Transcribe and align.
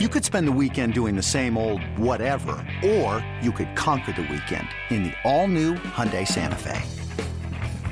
You 0.00 0.08
could 0.08 0.24
spend 0.24 0.48
the 0.48 0.58
weekend 0.60 0.92
doing 0.92 1.14
the 1.14 1.22
same 1.22 1.56
old 1.56 1.80
whatever, 1.96 2.56
or 2.84 3.24
you 3.40 3.52
could 3.52 3.76
conquer 3.76 4.10
the 4.10 4.22
weekend 4.22 4.66
in 4.90 5.04
the 5.04 5.12
all-new 5.22 5.74
Hyundai 5.74 6.26
Santa 6.26 6.56
Fe. 6.56 6.82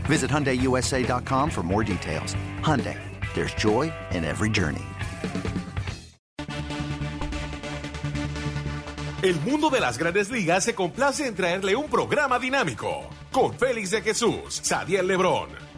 Visit 0.06 0.28
HyundaiUSA.com 0.28 1.48
for 1.48 1.62
more 1.62 1.84
details. 1.84 2.34
Hyundai, 2.58 2.98
there's 3.34 3.54
joy 3.54 3.92
in 4.10 4.24
every 4.24 4.50
journey. 4.50 4.82
El 9.22 9.38
mundo 9.42 9.70
de 9.70 9.78
las 9.78 9.96
grandes 9.96 10.28
ligas 10.28 10.64
se 10.64 10.74
complace 10.74 11.28
en 11.28 11.36
traerle 11.36 11.76
un 11.76 11.88
programa 11.88 12.40
dinámico 12.40 13.08
con 13.30 13.54
Félix 13.54 13.92
de 13.92 14.02
Jesús, 14.02 14.58
Sadiel 14.64 15.06
Lebrón, 15.06 15.50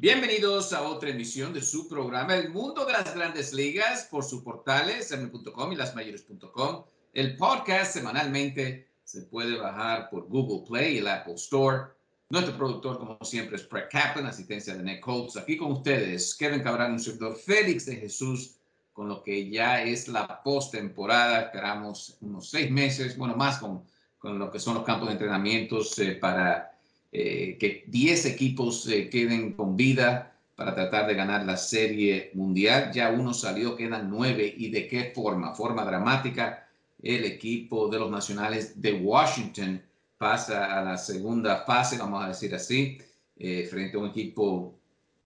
Bienvenidos 0.00 0.72
a 0.72 0.80
otra 0.80 1.10
emisión 1.10 1.52
de 1.52 1.60
su 1.60 1.86
programa 1.86 2.34
El 2.34 2.48
Mundo 2.48 2.86
de 2.86 2.94
las 2.94 3.14
Grandes 3.14 3.52
Ligas 3.52 4.08
por 4.10 4.24
sus 4.24 4.40
portales 4.40 5.12
m.com 5.12 5.72
y 5.72 5.76
lasmayores.com. 5.76 6.84
El 7.12 7.36
podcast 7.36 7.92
semanalmente 7.92 8.88
se 9.04 9.20
puede 9.24 9.58
bajar 9.58 10.08
por 10.08 10.26
Google 10.26 10.66
Play 10.66 10.94
y 10.94 10.98
el 11.00 11.06
Apple 11.06 11.34
Store. 11.34 11.88
Nuestro 12.30 12.56
productor, 12.56 12.96
como 12.96 13.18
siempre, 13.22 13.56
es 13.56 13.68
Brett 13.68 13.90
Kaplan, 13.90 14.24
asistencia 14.24 14.74
de 14.74 14.82
Nick 14.82 15.00
Colts. 15.00 15.36
Aquí 15.36 15.58
con 15.58 15.72
ustedes, 15.72 16.34
Kevin 16.34 16.62
Cabral, 16.62 16.92
un 16.92 16.98
servidor 16.98 17.36
Félix 17.36 17.84
de 17.84 17.96
Jesús, 17.96 18.56
con 18.94 19.06
lo 19.06 19.22
que 19.22 19.50
ya 19.50 19.82
es 19.82 20.08
la 20.08 20.42
postemporada. 20.42 21.42
Esperamos 21.42 22.16
unos 22.22 22.48
seis 22.48 22.70
meses, 22.70 23.18
bueno, 23.18 23.36
más 23.36 23.58
con, 23.58 23.84
con 24.18 24.38
lo 24.38 24.50
que 24.50 24.60
son 24.60 24.76
los 24.76 24.84
campos 24.84 25.08
de 25.08 25.12
entrenamientos 25.12 25.98
eh, 25.98 26.12
para 26.12 26.69
eh, 27.12 27.56
que 27.58 27.84
10 27.88 28.26
equipos 28.26 28.86
eh, 28.88 29.08
queden 29.10 29.54
con 29.54 29.76
vida 29.76 30.32
para 30.54 30.74
tratar 30.74 31.08
de 31.08 31.14
ganar 31.14 31.44
la 31.44 31.56
serie 31.56 32.30
mundial. 32.34 32.92
Ya 32.92 33.10
uno 33.10 33.34
salió, 33.34 33.74
quedan 33.74 34.08
nueve. 34.08 34.54
¿Y 34.56 34.70
de 34.70 34.86
qué 34.86 35.10
forma? 35.14 35.54
Forma 35.54 35.84
dramática. 35.84 36.68
El 37.02 37.24
equipo 37.24 37.88
de 37.88 37.98
los 37.98 38.10
nacionales 38.10 38.80
de 38.80 38.92
Washington 38.92 39.82
pasa 40.18 40.78
a 40.78 40.84
la 40.84 40.98
segunda 40.98 41.64
fase, 41.64 41.98
vamos 41.98 42.24
a 42.24 42.28
decir 42.28 42.54
así, 42.54 42.98
eh, 43.36 43.66
frente 43.68 43.96
a 43.96 44.00
un 44.00 44.10
equipo 44.10 44.78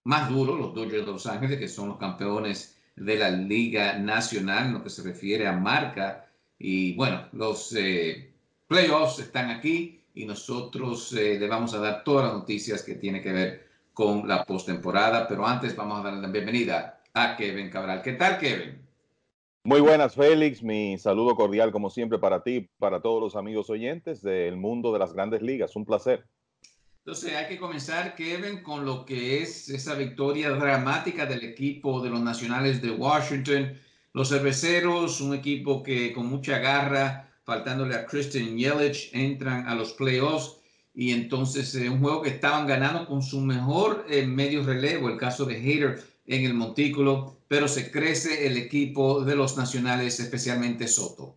más 0.05 0.29
duro, 0.29 0.55
los 0.55 0.73
Dodgers 0.73 1.05
de 1.05 1.11
Los 1.11 1.27
Ángeles, 1.27 1.59
que 1.59 1.67
son 1.67 1.89
los 1.89 1.97
campeones 1.97 2.77
de 2.95 3.17
la 3.17 3.29
Liga 3.29 3.99
Nacional, 3.99 4.67
en 4.67 4.73
lo 4.73 4.83
que 4.83 4.89
se 4.89 5.03
refiere 5.03 5.47
a 5.47 5.51
marca. 5.51 6.31
Y 6.57 6.95
bueno, 6.95 7.27
los 7.33 7.75
playoffs 8.67 9.19
están 9.19 9.51
aquí 9.51 10.04
y 10.15 10.25
nosotros 10.25 11.11
eh, 11.13 11.37
le 11.37 11.47
vamos 11.47 11.73
a 11.73 11.79
dar 11.79 12.03
todas 12.03 12.27
las 12.27 12.33
noticias 12.33 12.81
que 12.81 12.95
tiene 12.95 13.21
que 13.21 13.33
ver 13.33 13.67
con 13.93 14.27
la 14.27 14.45
postemporada. 14.45 15.27
Pero 15.27 15.45
antes 15.45 15.75
vamos 15.75 15.99
a 15.99 16.03
darle 16.03 16.21
la 16.21 16.29
bienvenida 16.29 17.01
a 17.13 17.35
Kevin 17.35 17.69
Cabral. 17.69 18.01
¿Qué 18.01 18.13
tal, 18.13 18.39
Kevin? 18.39 18.81
Muy 19.65 19.81
buenas, 19.81 20.15
Félix. 20.15 20.63
Mi 20.63 20.97
saludo 20.97 21.35
cordial, 21.35 21.71
como 21.71 21.89
siempre, 21.89 22.17
para 22.17 22.43
ti, 22.43 22.69
para 22.79 23.01
todos 23.01 23.21
los 23.21 23.35
amigos 23.35 23.69
oyentes 23.69 24.21
del 24.21 24.55
mundo 24.55 24.93
de 24.93 24.99
las 24.99 25.13
grandes 25.13 25.41
ligas. 25.41 25.75
Un 25.75 25.85
placer. 25.85 26.25
Entonces, 26.99 27.35
hay 27.35 27.47
que 27.47 27.59
comenzar, 27.59 28.15
Kevin, 28.15 28.63
con 28.63 28.85
lo 28.85 29.05
que 29.05 29.41
es 29.41 29.69
esa 29.69 29.95
victoria 29.95 30.51
dramática 30.51 31.25
del 31.25 31.43
equipo 31.43 32.01
de 32.01 32.09
los 32.09 32.21
Nacionales 32.21 32.81
de 32.81 32.91
Washington. 32.91 33.73
Los 34.13 34.29
cerveceros, 34.29 35.19
un 35.19 35.35
equipo 35.35 35.83
que 35.83 36.13
con 36.13 36.27
mucha 36.27 36.57
garra 36.59 37.24
faltándole 37.45 37.95
a 37.95 38.05
Christian 38.05 38.57
Yelich, 38.57 39.11
entran 39.13 39.67
a 39.67 39.75
los 39.75 39.93
playoffs 39.93 40.59
y 40.93 41.13
entonces 41.13 41.73
eh, 41.75 41.89
un 41.89 42.01
juego 42.01 42.23
que 42.23 42.29
estaban 42.29 42.67
ganando 42.67 43.05
con 43.05 43.21
su 43.21 43.39
mejor 43.39 44.05
eh, 44.09 44.25
medio 44.25 44.63
relevo, 44.63 45.09
el 45.09 45.17
caso 45.17 45.45
de 45.45 45.55
Hater 45.55 46.03
en 46.25 46.45
el 46.45 46.55
montículo, 46.55 47.37
pero 47.47 47.67
se 47.67 47.91
crece 47.91 48.47
el 48.47 48.57
equipo 48.57 49.23
de 49.23 49.35
los 49.35 49.55
nacionales, 49.57 50.19
especialmente 50.19 50.87
Soto. 50.87 51.35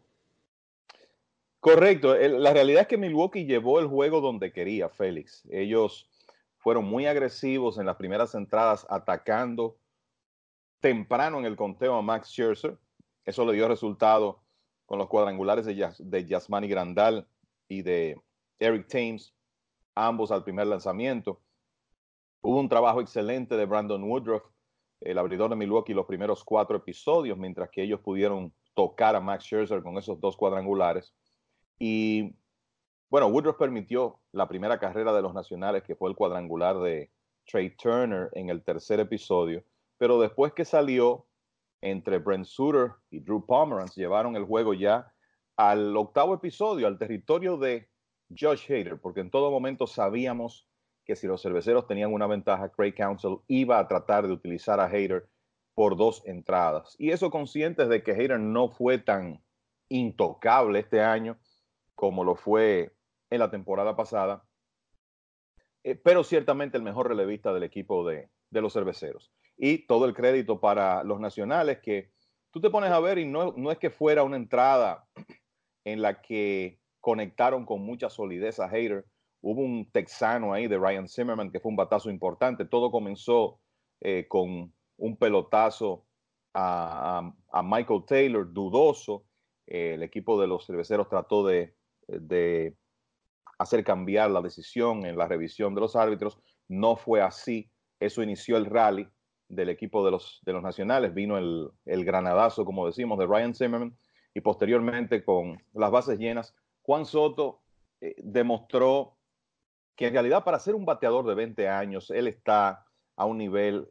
Correcto, 1.60 2.16
la 2.16 2.52
realidad 2.54 2.82
es 2.82 2.88
que 2.88 2.96
Milwaukee 2.96 3.44
llevó 3.44 3.80
el 3.80 3.86
juego 3.86 4.20
donde 4.20 4.52
quería, 4.52 4.88
Félix. 4.88 5.42
Ellos 5.50 6.08
fueron 6.56 6.84
muy 6.86 7.06
agresivos 7.06 7.78
en 7.78 7.86
las 7.86 7.96
primeras 7.96 8.34
entradas, 8.34 8.86
atacando 8.88 9.76
temprano 10.80 11.38
en 11.40 11.44
el 11.44 11.56
conteo 11.56 11.96
a 11.96 12.02
Max 12.02 12.28
Scherzer. 12.28 12.78
Eso 13.24 13.44
le 13.44 13.52
dio 13.52 13.68
resultado 13.68 14.40
con 14.88 14.98
los 14.98 15.08
cuadrangulares 15.08 15.66
de, 15.66 15.74
Yas, 15.76 15.98
de 15.98 16.66
Grandal 16.66 17.28
y 17.68 17.82
de 17.82 18.18
Eric 18.58 18.88
Thames, 18.88 19.34
ambos 19.94 20.30
al 20.32 20.42
primer 20.42 20.66
lanzamiento. 20.66 21.42
Hubo 22.40 22.58
un 22.58 22.70
trabajo 22.70 23.02
excelente 23.02 23.54
de 23.58 23.66
Brandon 23.66 24.02
Woodruff, 24.02 24.44
el 25.02 25.18
abridor 25.18 25.50
de 25.50 25.56
Milwaukee, 25.56 25.92
los 25.92 26.06
primeros 26.06 26.42
cuatro 26.42 26.78
episodios, 26.78 27.36
mientras 27.36 27.68
que 27.68 27.82
ellos 27.82 28.00
pudieron 28.00 28.50
tocar 28.72 29.14
a 29.14 29.20
Max 29.20 29.44
Scherzer 29.44 29.82
con 29.82 29.98
esos 29.98 30.18
dos 30.20 30.38
cuadrangulares. 30.38 31.14
Y 31.78 32.34
bueno, 33.10 33.26
Woodruff 33.26 33.58
permitió 33.58 34.20
la 34.32 34.48
primera 34.48 34.78
carrera 34.78 35.12
de 35.12 35.20
los 35.20 35.34
nacionales, 35.34 35.82
que 35.82 35.96
fue 35.96 36.08
el 36.08 36.16
cuadrangular 36.16 36.78
de 36.78 37.10
Trey 37.44 37.76
Turner 37.76 38.30
en 38.32 38.48
el 38.48 38.64
tercer 38.64 39.00
episodio, 39.00 39.62
pero 39.98 40.18
después 40.18 40.54
que 40.54 40.64
salió, 40.64 41.26
entre 41.80 42.18
Brent 42.18 42.44
Suter 42.44 42.92
y 43.10 43.20
Drew 43.20 43.44
Pomeranz 43.44 43.94
llevaron 43.94 44.36
el 44.36 44.44
juego 44.44 44.74
ya 44.74 45.12
al 45.56 45.96
octavo 45.96 46.34
episodio, 46.34 46.86
al 46.86 46.98
territorio 46.98 47.56
de 47.56 47.88
Josh 48.36 48.70
Hader, 48.70 49.00
porque 49.00 49.20
en 49.20 49.30
todo 49.30 49.50
momento 49.50 49.86
sabíamos 49.86 50.68
que 51.04 51.16
si 51.16 51.26
los 51.26 51.42
cerveceros 51.42 51.86
tenían 51.86 52.12
una 52.12 52.26
ventaja, 52.26 52.70
Craig 52.70 52.92
Council 52.92 53.38
iba 53.48 53.78
a 53.78 53.88
tratar 53.88 54.26
de 54.26 54.32
utilizar 54.32 54.78
a 54.78 54.86
Hader 54.86 55.28
por 55.74 55.96
dos 55.96 56.22
entradas. 56.26 56.94
Y 56.98 57.10
eso 57.10 57.30
conscientes 57.30 57.88
de 57.88 58.02
que 58.02 58.12
Hader 58.12 58.38
no 58.38 58.68
fue 58.68 58.98
tan 58.98 59.42
intocable 59.88 60.80
este 60.80 61.00
año 61.00 61.38
como 61.94 62.24
lo 62.24 62.36
fue 62.36 62.94
en 63.30 63.38
la 63.40 63.50
temporada 63.50 63.96
pasada, 63.96 64.44
eh, 65.82 65.94
pero 65.94 66.22
ciertamente 66.24 66.76
el 66.76 66.82
mejor 66.82 67.08
relevista 67.08 67.52
del 67.52 67.62
equipo 67.62 68.06
de, 68.06 68.28
de 68.50 68.60
los 68.60 68.72
cerveceros 68.72 69.32
y 69.58 69.86
todo 69.86 70.06
el 70.06 70.14
crédito 70.14 70.60
para 70.60 71.02
los 71.02 71.18
nacionales 71.20 71.80
que 71.80 72.12
tú 72.52 72.60
te 72.60 72.70
pones 72.70 72.90
a 72.90 73.00
ver 73.00 73.18
y 73.18 73.26
no, 73.26 73.52
no 73.56 73.72
es 73.72 73.78
que 73.78 73.90
fuera 73.90 74.22
una 74.22 74.36
entrada 74.36 75.06
en 75.84 76.00
la 76.00 76.22
que 76.22 76.78
conectaron 77.00 77.66
con 77.66 77.82
mucha 77.82 78.08
solidez 78.08 78.60
a 78.60 78.68
Hater. 78.68 79.04
Hubo 79.40 79.60
un 79.60 79.90
texano 79.90 80.52
ahí 80.52 80.68
de 80.68 80.78
Ryan 80.78 81.08
Zimmerman 81.08 81.50
que 81.50 81.60
fue 81.60 81.70
un 81.70 81.76
batazo 81.76 82.08
importante. 82.08 82.64
Todo 82.64 82.90
comenzó 82.90 83.60
eh, 84.00 84.26
con 84.28 84.72
un 84.96 85.16
pelotazo 85.16 86.06
a, 86.54 87.32
Michael 87.64 88.04
Taylor, 88.06 88.52
dudoso. 88.52 89.24
Eh, 89.66 89.94
el 89.94 90.02
equipo 90.02 90.40
de 90.40 90.46
los 90.46 90.66
cerveceros 90.66 91.08
trató 91.08 91.44
de, 91.46 91.74
de 92.06 92.76
hacer 93.58 93.84
cambiar 93.84 94.30
la 94.30 94.40
decisión 94.40 95.04
en 95.04 95.16
la 95.16 95.26
revisión 95.26 95.74
de 95.74 95.80
los 95.80 95.96
árbitros. 95.96 96.38
No 96.68 96.96
fue 96.96 97.20
así. 97.20 97.70
Eso 98.00 98.22
inició 98.22 98.56
el 98.56 98.66
rally 98.66 99.08
del 99.48 99.68
equipo 99.70 100.04
de 100.04 100.10
los, 100.10 100.40
de 100.44 100.52
los 100.52 100.62
nacionales, 100.62 101.14
vino 101.14 101.38
el, 101.38 101.70
el 101.86 102.04
granadazo, 102.04 102.64
como 102.64 102.86
decimos, 102.86 103.18
de 103.18 103.26
Ryan 103.26 103.54
Zimmerman, 103.54 103.96
y 104.34 104.40
posteriormente 104.40 105.24
con 105.24 105.60
las 105.72 105.90
bases 105.90 106.18
llenas, 106.18 106.54
Juan 106.82 107.04
Soto 107.04 107.60
eh, 108.00 108.14
demostró 108.18 109.16
que 109.96 110.06
en 110.06 110.12
realidad 110.12 110.44
para 110.44 110.58
ser 110.58 110.74
un 110.74 110.84
bateador 110.84 111.26
de 111.26 111.34
20 111.34 111.68
años, 111.68 112.10
él 112.10 112.28
está 112.28 112.86
a 113.16 113.24
un 113.24 113.38
nivel 113.38 113.88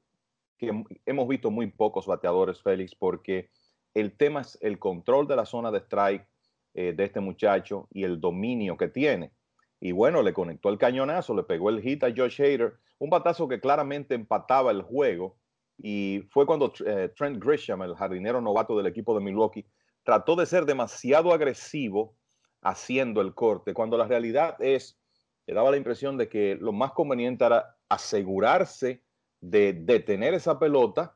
que 0.58 0.72
hemos 1.06 1.28
visto 1.28 1.52
muy 1.52 1.68
pocos 1.68 2.08
bateadores, 2.08 2.62
Félix, 2.62 2.96
porque 2.96 3.50
el 3.94 4.16
tema 4.16 4.42
es 4.42 4.58
el 4.62 4.80
control 4.80 5.28
de 5.28 5.36
la 5.36 5.46
zona 5.46 5.70
de 5.70 5.80
strike 5.80 6.26
eh, 6.74 6.94
de 6.94 7.04
este 7.04 7.20
muchacho 7.20 7.88
y 7.92 8.04
el 8.04 8.22
dominio 8.22 8.78
que 8.78 8.88
tiene. 8.88 9.32
y 9.80 9.92
bueno, 9.92 10.24
le 10.24 10.34
conectó 10.34 10.70
el 10.70 10.78
cañonazo, 10.78 11.36
le 11.36 11.44
pegó 11.44 11.70
el 11.70 11.82
hit 11.82 12.04
a 12.04 12.14
Josh 12.16 12.42
Hader, 12.42 12.78
un 12.98 13.10
batazo 13.10 13.48
que 13.48 13.60
claramente 13.60 14.16
empataba 14.16 14.72
el 14.72 14.82
juego 14.82 15.38
y 15.78 16.24
fue 16.32 16.46
cuando 16.46 16.74
eh, 16.86 17.12
Trent 17.16 17.44
Grisham, 17.44 17.82
el 17.84 17.96
jardinero 17.96 18.42
novato 18.42 18.76
del 18.78 18.88
equipo 18.88 19.14
de 19.14 19.24
Milwaukee, 19.24 19.66
trató 20.04 20.36
de 20.36 20.46
ser 20.46 20.66
demasiado 20.66 21.32
agresivo 21.32 22.16
haciendo 22.62 23.22
el 23.22 23.34
corte, 23.34 23.74
cuando 23.74 23.98
la 23.98 24.08
realidad 24.08 24.56
es, 24.60 25.00
le 25.46 25.54
daba 25.54 25.72
la 25.72 25.78
impresión 25.78 26.18
de 26.18 26.28
que 26.28 26.58
lo 26.60 26.72
más 26.72 26.92
conveniente 26.92 27.46
era 27.46 27.78
asegurarse 27.90 29.04
de 29.40 29.74
detener 29.74 30.34
esa 30.34 30.58
pelota 30.58 31.16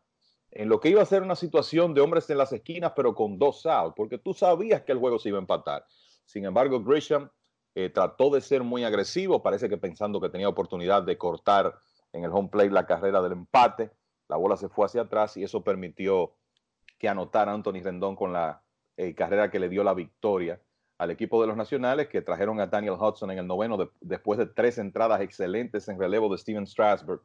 en 0.51 0.69
lo 0.69 0.79
que 0.79 0.89
iba 0.89 1.01
a 1.01 1.05
ser 1.05 1.23
una 1.23 1.35
situación 1.35 1.93
de 1.93 2.01
hombres 2.01 2.29
en 2.29 2.37
las 2.37 2.51
esquinas, 2.51 2.93
pero 2.95 3.15
con 3.15 3.39
dos 3.39 3.65
outs, 3.65 3.95
porque 3.95 4.17
tú 4.17 4.33
sabías 4.33 4.81
que 4.81 4.91
el 4.91 4.99
juego 4.99 5.17
se 5.17 5.29
iba 5.29 5.37
a 5.37 5.41
empatar. 5.41 5.85
Sin 6.25 6.45
embargo, 6.45 6.83
Grisham 6.83 7.29
eh, 7.73 7.89
trató 7.89 8.29
de 8.29 8.41
ser 8.41 8.63
muy 8.63 8.83
agresivo, 8.83 9.41
parece 9.41 9.69
que 9.69 9.77
pensando 9.77 10.19
que 10.19 10.29
tenía 10.29 10.49
oportunidad 10.49 11.03
de 11.03 11.17
cortar 11.17 11.73
en 12.11 12.25
el 12.25 12.31
home 12.31 12.49
plate 12.49 12.69
la 12.69 12.85
carrera 12.85 13.21
del 13.21 13.31
empate. 13.31 13.91
La 14.31 14.37
bola 14.37 14.55
se 14.55 14.69
fue 14.69 14.85
hacia 14.85 15.01
atrás 15.01 15.35
y 15.35 15.43
eso 15.43 15.61
permitió 15.61 16.31
que 16.97 17.09
anotara 17.09 17.51
Anthony 17.51 17.81
Rendón 17.83 18.15
con 18.15 18.31
la 18.31 18.63
eh, 18.95 19.13
carrera 19.13 19.51
que 19.51 19.59
le 19.59 19.67
dio 19.67 19.83
la 19.83 19.93
victoria 19.93 20.61
al 20.97 21.11
equipo 21.11 21.41
de 21.41 21.47
los 21.47 21.57
Nacionales, 21.57 22.07
que 22.07 22.21
trajeron 22.21 22.61
a 22.61 22.67
Daniel 22.67 22.95
Hudson 22.97 23.29
en 23.31 23.39
el 23.39 23.47
noveno 23.47 23.91
después 23.99 24.39
de 24.39 24.45
tres 24.45 24.77
entradas 24.77 25.19
excelentes 25.19 25.89
en 25.89 25.99
relevo 25.99 26.29
de 26.29 26.37
Steven 26.37 26.65
Strasburg. 26.65 27.21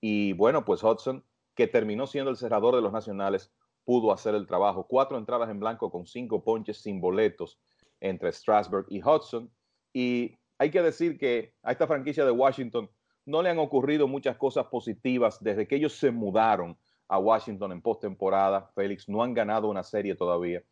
Y 0.00 0.32
bueno, 0.32 0.64
pues 0.64 0.82
Hudson, 0.82 1.22
que 1.54 1.66
terminó 1.66 2.06
siendo 2.06 2.30
el 2.30 2.38
cerrador 2.38 2.74
de 2.74 2.80
los 2.80 2.94
Nacionales, 2.94 3.52
pudo 3.84 4.10
hacer 4.10 4.34
el 4.34 4.46
trabajo. 4.46 4.86
Cuatro 4.88 5.18
entradas 5.18 5.50
en 5.50 5.60
blanco 5.60 5.90
con 5.90 6.06
cinco 6.06 6.42
ponches 6.42 6.78
sin 6.78 6.98
boletos 6.98 7.60
entre 8.00 8.32
Strasburg 8.32 8.86
y 8.88 9.02
Hudson. 9.02 9.50
Y 9.92 10.38
hay 10.56 10.70
que 10.70 10.80
decir 10.80 11.18
que 11.18 11.52
a 11.62 11.72
esta 11.72 11.86
franquicia 11.86 12.24
de 12.24 12.30
Washington 12.30 12.88
no 13.28 13.42
le 13.42 13.50
han 13.50 13.58
ocurrido 13.58 14.08
muchas 14.08 14.38
cosas 14.38 14.66
positivas 14.68 15.44
desde 15.44 15.68
que 15.68 15.76
ellos 15.76 15.92
se 15.92 16.10
mudaron 16.10 16.78
a 17.08 17.18
Washington 17.18 17.72
en 17.72 17.82
postemporada. 17.82 18.70
Félix 18.74 19.06
no 19.06 19.22
han 19.22 19.34
ganado 19.34 19.68
una 19.68 19.82
serie 19.82 20.14
todavía. 20.14 20.62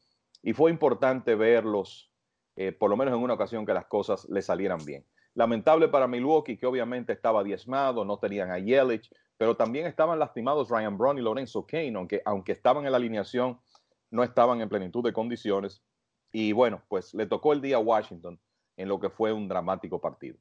Y 0.43 0.55
fue 0.55 0.71
importante 0.71 1.35
verlos, 1.35 2.11
eh, 2.57 2.73
por 2.73 2.89
lo 2.89 2.97
menos 2.97 3.13
en 3.13 3.21
una 3.21 3.35
ocasión, 3.35 3.67
que 3.67 3.75
las 3.75 3.85
cosas 3.85 4.27
le 4.31 4.41
salieran 4.41 4.83
bien. 4.87 5.05
Lamentable 5.35 5.89
para 5.89 6.09
Milwaukee, 6.09 6.57
que 6.57 6.65
obviamente 6.65 7.13
estaba 7.13 7.45
diezmado, 7.45 8.07
no 8.07 8.19
tenían 8.19 8.51
a 8.51 8.59
Yelich, 8.59 9.13
pero 9.37 9.55
también 9.55 9.87
estaban 9.87 10.19
lastimados 10.19 10.71
Ryan 10.71 10.97
Brown 10.97 11.19
y 11.19 11.21
Lorenzo 11.21 11.67
Kane, 11.67 11.93
aunque, 11.95 12.23
aunque 12.25 12.53
estaban 12.53 12.87
en 12.87 12.93
la 12.93 12.97
alineación, 12.97 13.61
no 14.11 14.23
estaban 14.23 14.63
en 14.63 14.71
plenitud 14.71 15.05
de 15.05 15.13
condiciones. 15.13 15.83
Y 16.33 16.53
bueno, 16.53 16.81
pues 16.89 17.13
le 17.13 17.27
tocó 17.27 17.53
el 17.53 17.61
día 17.61 17.77
a 17.77 17.81
Washington 17.81 18.41
en 18.79 18.89
lo 18.89 18.99
que 18.99 19.11
fue 19.11 19.31
un 19.31 19.47
dramático 19.47 20.01
partido. 20.01 20.39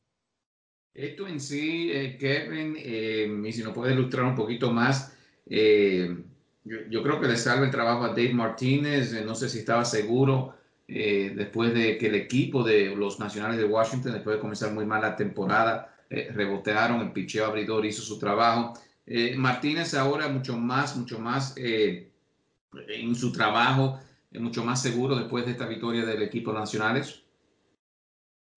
Esto 0.96 1.28
en 1.28 1.42
sí, 1.42 1.92
eh, 1.92 2.18
Kevin, 2.18 2.78
eh, 2.80 3.28
y 3.46 3.52
si 3.52 3.62
nos 3.62 3.74
puede 3.74 3.94
ilustrar 3.94 4.24
un 4.24 4.34
poquito 4.34 4.72
más, 4.72 5.14
eh, 5.46 6.24
yo, 6.64 7.04
creo 7.04 7.20
que 7.20 7.28
le 7.28 7.36
salva 7.36 7.66
el 7.66 7.72
trabajo 7.72 8.06
a 8.06 8.10
Dave 8.10 8.34
Martínez, 8.34 9.12
no 9.26 9.36
sé 9.36 9.50
si 9.50 9.60
estaba 9.60 9.86
seguro 9.86 10.56
después 10.88 11.74
de 11.74 11.98
que 11.98 12.08
el 12.08 12.16
equipo 12.16 12.64
de 12.64 12.96
los 12.96 13.20
Nacionales 13.20 13.58
de 13.58 13.66
Washington, 13.66 14.14
después 14.14 14.36
de 14.36 14.42
comenzar 14.42 14.72
muy 14.72 14.86
mal 14.86 15.02
la 15.02 15.16
temporada, 15.16 15.96
rebotearon, 16.10 17.02
el 17.02 17.12
picheo 17.12 17.46
abridor 17.46 17.86
hizo 17.86 18.02
su 18.02 18.18
trabajo. 18.18 18.74
Martínez 19.36 19.94
ahora 19.94 20.28
mucho 20.28 20.58
más, 20.58 20.96
mucho 20.96 21.20
más 21.20 21.56
en 21.58 23.16
su 23.16 23.32
trabajo, 23.32 24.00
mucho 24.32 24.64
más 24.64 24.82
seguro 24.82 25.16
después 25.16 25.46
de 25.46 25.52
esta 25.52 25.68
victoria 25.68 26.06
del 26.06 26.24
equipo 26.24 26.52
Nacionales. 26.52 27.24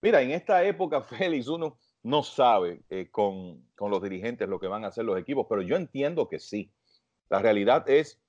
Mira, 0.02 0.22
en 0.22 0.30
esta 0.30 0.64
época, 0.64 1.00
Félix, 1.02 1.48
uno 1.48 1.76
no 2.02 2.22
sabe 2.22 2.82
eh, 2.90 3.08
con, 3.10 3.64
con, 3.76 3.90
los 3.90 4.02
dirigentes 4.02 4.48
lo 4.48 4.60
que 4.60 4.68
van 4.68 4.84
a 4.84 4.88
hacer 4.88 5.04
los 5.04 5.18
equipos, 5.18 5.46
pero 5.48 5.62
yo 5.62 5.76
entiendo 5.76 6.28
que 6.28 6.38
sí. 6.38 6.70
La 7.28 7.40
realidad 7.40 7.88
es 7.88 8.20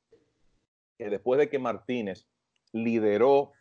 que 0.97 1.09
después 1.09 1.39
de 1.39 1.49
que 1.49 1.59
Martínez 1.59 2.27
lideró 2.73 3.53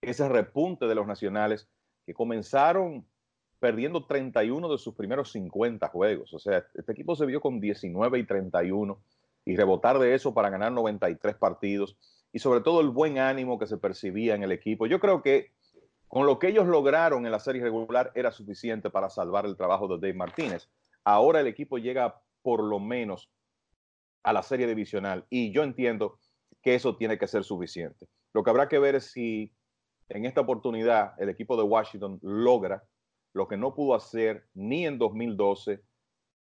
ese 0.00 0.28
repunte 0.28 0.86
de 0.86 0.94
los 0.94 1.06
nacionales, 1.06 1.68
que 2.06 2.14
comenzaron 2.14 3.06
perdiendo 3.58 4.06
31 4.06 4.70
de 4.70 4.78
sus 4.78 4.94
primeros 4.94 5.32
50 5.32 5.86
juegos. 5.88 6.32
O 6.32 6.38
sea, 6.38 6.64
este 6.74 6.92
equipo 6.92 7.14
se 7.14 7.26
vio 7.26 7.40
con 7.40 7.60
19 7.60 8.18
y 8.18 8.24
31 8.24 8.98
y 9.44 9.56
rebotar 9.56 9.98
de 9.98 10.14
eso 10.14 10.32
para 10.32 10.50
ganar 10.50 10.72
93 10.72 11.36
partidos 11.36 11.96
y 12.32 12.38
sobre 12.38 12.60
todo 12.60 12.80
el 12.80 12.88
buen 12.88 13.18
ánimo 13.18 13.58
que 13.58 13.66
se 13.66 13.76
percibía 13.76 14.34
en 14.34 14.42
el 14.42 14.52
equipo. 14.52 14.86
Yo 14.86 14.98
creo 14.98 15.22
que 15.22 15.52
con 16.10 16.26
lo 16.26 16.40
que 16.40 16.48
ellos 16.48 16.66
lograron 16.66 17.24
en 17.24 17.30
la 17.30 17.38
serie 17.38 17.62
regular 17.62 18.10
era 18.16 18.32
suficiente 18.32 18.90
para 18.90 19.08
salvar 19.08 19.46
el 19.46 19.56
trabajo 19.56 19.86
de 19.86 19.94
Dave 19.94 20.18
Martínez. 20.18 20.68
Ahora 21.04 21.38
el 21.38 21.46
equipo 21.46 21.78
llega 21.78 22.20
por 22.42 22.64
lo 22.64 22.80
menos 22.80 23.30
a 24.24 24.32
la 24.32 24.42
serie 24.42 24.66
divisional 24.66 25.24
y 25.30 25.52
yo 25.52 25.62
entiendo 25.62 26.18
que 26.62 26.74
eso 26.74 26.96
tiene 26.96 27.16
que 27.16 27.28
ser 27.28 27.44
suficiente. 27.44 28.08
Lo 28.32 28.42
que 28.42 28.50
habrá 28.50 28.68
que 28.68 28.80
ver 28.80 28.96
es 28.96 29.12
si 29.12 29.54
en 30.08 30.24
esta 30.24 30.40
oportunidad 30.40 31.12
el 31.22 31.28
equipo 31.28 31.56
de 31.56 31.62
Washington 31.62 32.18
logra 32.22 32.82
lo 33.32 33.46
que 33.46 33.56
no 33.56 33.76
pudo 33.76 33.94
hacer 33.94 34.48
ni 34.52 34.86
en 34.86 34.98
2012, 34.98 35.80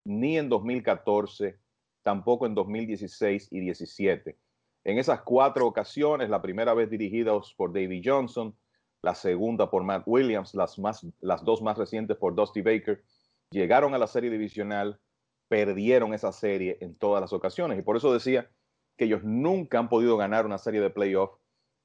ni 0.06 0.38
en 0.38 0.48
2014, 0.48 1.60
tampoco 2.02 2.46
en 2.46 2.56
2016 2.56 3.50
y 3.52 3.60
17. 3.60 4.38
En 4.86 4.98
esas 5.00 5.22
cuatro 5.24 5.68
ocasiones, 5.68 6.30
la 6.30 6.42
primera 6.42 6.74
vez 6.74 6.90
dirigidos 6.90 7.54
por 7.58 7.74
David 7.74 8.02
Johnson, 8.06 8.56
la 9.01 9.16
segunda 9.16 9.69
por 9.69 9.84
Matt 9.84 10.04
Williams, 10.06 10.54
las, 10.54 10.78
más, 10.78 11.06
las 11.22 11.44
dos 11.44 11.62
más 11.62 11.78
recientes 11.78 12.18
por 12.18 12.36
Dusty 12.36 12.62
Baker, 12.62 13.04
llegaron 13.51 13.94
a 13.94 13.98
la 13.98 14.07
serie 14.07 14.30
divisional, 14.30 15.00
perdieron 15.48 16.13
esa 16.13 16.31
serie 16.31 16.78
en 16.81 16.96
todas 16.96 17.22
las 17.22 17.34
ocasiones. 17.34 17.80
Y 17.80 17.81
por 17.81 17.98
eso 17.98 18.13
decía 18.13 18.50
que 18.98 19.06
ellos 19.06 19.24
nunca 19.24 19.80
han 19.80 19.90
podido 19.90 20.18
ganar 20.18 20.46
una 20.46 20.57
serie 20.57 20.81
de 20.81 20.90
playoff 20.90 21.31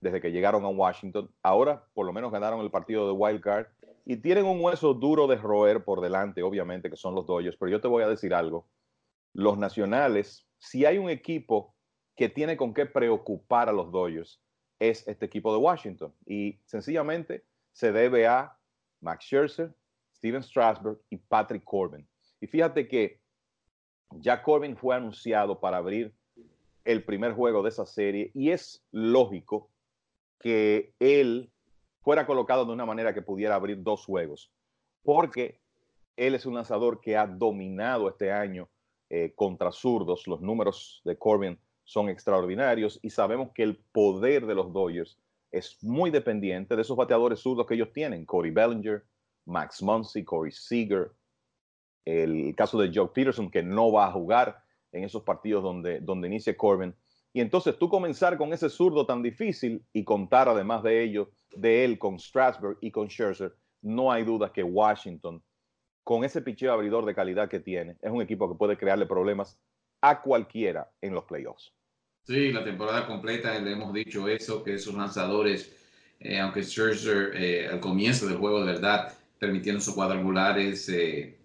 desde 0.01 0.21
que 0.21 0.33
llegaron 0.33 0.65
a 0.65 0.69
Washington. 0.69 1.31
Ahora 1.43 1.87
por 1.95 2.07
lo 2.07 2.13
menos 2.13 2.33
ganaron 2.33 2.61
el 2.61 2.71
partido 2.71 3.07
de 3.07 3.13
Wild 3.13 3.41
Card 3.41 3.67
y 4.05 4.17
tienen 4.17 4.45
un 4.45 4.63
hueso 4.63 4.93
duro 4.93 5.27
de 5.27 5.37
roer 5.37 5.85
por 5.85 6.01
delante, 6.01 6.43
obviamente, 6.43 6.91
que 6.91 6.97
son 6.97 7.15
los 7.15 7.27
Dodgers. 7.27 7.57
Pero 7.57 7.71
yo 7.71 7.81
te 7.81 7.89
voy 7.89 8.03
a 8.03 8.09
decir 8.09 8.35
algo. 8.35 8.69
Los 9.33 9.57
nacionales, 9.57 10.47
si 10.59 10.85
hay 10.85 10.99
un 10.99 11.09
equipo 11.09 11.75
que 12.17 12.29
tiene 12.29 12.57
con 12.57 12.75
qué 12.75 12.87
preocupar 12.87 13.69
a 13.69 13.73
los 13.73 13.91
Dodgers, 13.91 14.44
es 14.79 15.07
este 15.09 15.27
equipo 15.27 15.53
de 15.53 15.59
Washington. 15.59 16.13
Y 16.27 16.59
sencillamente 16.65 17.45
se 17.73 17.93
debe 17.93 18.27
a 18.27 18.57
Max 19.01 19.25
Scherzer, 19.25 19.75
Steven 20.17 20.43
Strasberg 20.43 20.99
y 21.11 21.17
Patrick 21.17 21.65
Corbin. 21.65 22.07
Y 22.41 22.47
fíjate 22.47 22.89
que 22.89 23.21
ya 24.11 24.43
Corbin 24.43 24.77
fue 24.77 24.95
anunciado 24.95 25.61
para 25.61 25.79
abrir 25.79 26.15
el 26.85 27.05
primer 27.05 27.33
juego 27.33 27.63
de 27.63 27.71
esa 27.71 27.87
serie 27.87 28.31
y 28.35 28.51
es 28.51 28.85
lógico 28.91 29.71
que 30.39 30.95
él 30.99 31.51
fuera 32.03 32.27
colocado 32.27 32.67
de 32.67 32.73
una 32.73 32.85
manera 32.85 33.15
que 33.15 33.23
pudiera 33.23 33.55
abrir 33.55 33.83
dos 33.83 34.05
juegos, 34.05 34.53
porque 35.03 35.61
él 36.17 36.35
es 36.35 36.45
un 36.45 36.55
lanzador 36.55 37.01
que 37.01 37.17
ha 37.17 37.27
dominado 37.27 38.09
este 38.09 38.31
año 38.31 38.69
eh, 39.09 39.33
contra 39.35 39.73
zurdos. 39.73 40.27
Los 40.27 40.41
números 40.41 41.01
de 41.05 41.17
Corbin 41.17 41.59
son 41.85 42.09
extraordinarios 42.09 42.99
y 43.03 43.11
sabemos 43.11 43.51
que 43.55 43.63
el 43.63 43.77
poder 43.93 44.47
de 44.47 44.55
los 44.55 44.73
Dodgers 44.73 45.19
es 45.51 45.83
muy 45.83 46.11
dependiente 46.11 46.75
de 46.75 46.83
esos 46.83 46.97
bateadores 46.97 47.41
zurdos 47.41 47.67
que 47.67 47.75
ellos 47.75 47.93
tienen, 47.93 48.25
Cody 48.25 48.51
Bellinger, 48.51 49.05
Max 49.47 49.83
Muncy, 49.83 50.25
Corey 50.25 50.51
Seager, 50.51 51.13
el 52.05 52.55
caso 52.57 52.79
de 52.79 52.91
Joe 52.93 53.09
Peterson 53.09 53.51
que 53.51 53.63
no 53.63 53.93
va 53.93 54.07
a 54.07 54.13
jugar 54.13 54.63
en 54.93 55.05
esos 55.05 55.23
partidos 55.23 55.63
donde, 55.63 56.01
donde 56.01 56.29
inicia 56.29 56.57
Corbin. 56.57 56.95
Y 57.33 57.41
entonces 57.41 57.77
tú 57.79 57.89
comenzar 57.89 58.39
con 58.39 58.53
ese 58.53 58.71
zurdo 58.71 59.07
tan 59.07 59.23
difícil 59.23 59.85
y 59.93 60.05
contar 60.05 60.49
además 60.49 60.83
de 60.83 61.03
ello, 61.03 61.31
de 61.57 61.85
él 61.85 61.99
con 61.99 62.19
Strasburg 62.19 62.79
y 62.81 62.91
con 62.91 63.09
Scherzer, 63.09 63.55
no 63.83 64.11
hay 64.11 64.25
duda 64.25 64.53
que 64.53 64.63
Washington, 64.63 65.43
con 66.05 66.25
ese 66.25 66.43
picheo 66.43 66.73
abridor 66.73 67.05
de 67.05 67.15
calidad 67.15 67.49
que 67.49 67.61
tiene, 67.61 67.97
es 68.01 68.11
un 68.11 68.23
equipo 68.23 68.49
que 68.49 68.57
puede 68.57 68.77
crearle 68.77 69.07
problemas 69.07 69.59
a 70.05 70.21
cualquiera 70.21 70.91
en 71.01 71.15
los 71.15 71.25
playoffs. 71.25 71.73
Sí, 72.27 72.53
la 72.53 72.63
temporada 72.63 73.07
completa 73.07 73.59
le 73.59 73.73
hemos 73.73 73.93
dicho 73.95 74.29
eso, 74.29 74.63
que 74.63 74.75
esos 74.75 74.95
lanzadores, 74.95 75.73
eh, 76.21 76.39
aunque 76.39 76.63
Scherzer 76.63 77.33
eh, 77.35 77.69
al 77.73 77.81
comienzo 77.81 78.27
del 78.27 78.37
juego 78.37 78.61
de 78.61 78.73
verdad, 78.73 79.15
permitiendo 79.39 79.81
sus 79.81 79.95
cuadrangulares, 79.95 80.91
eh, 80.91 81.39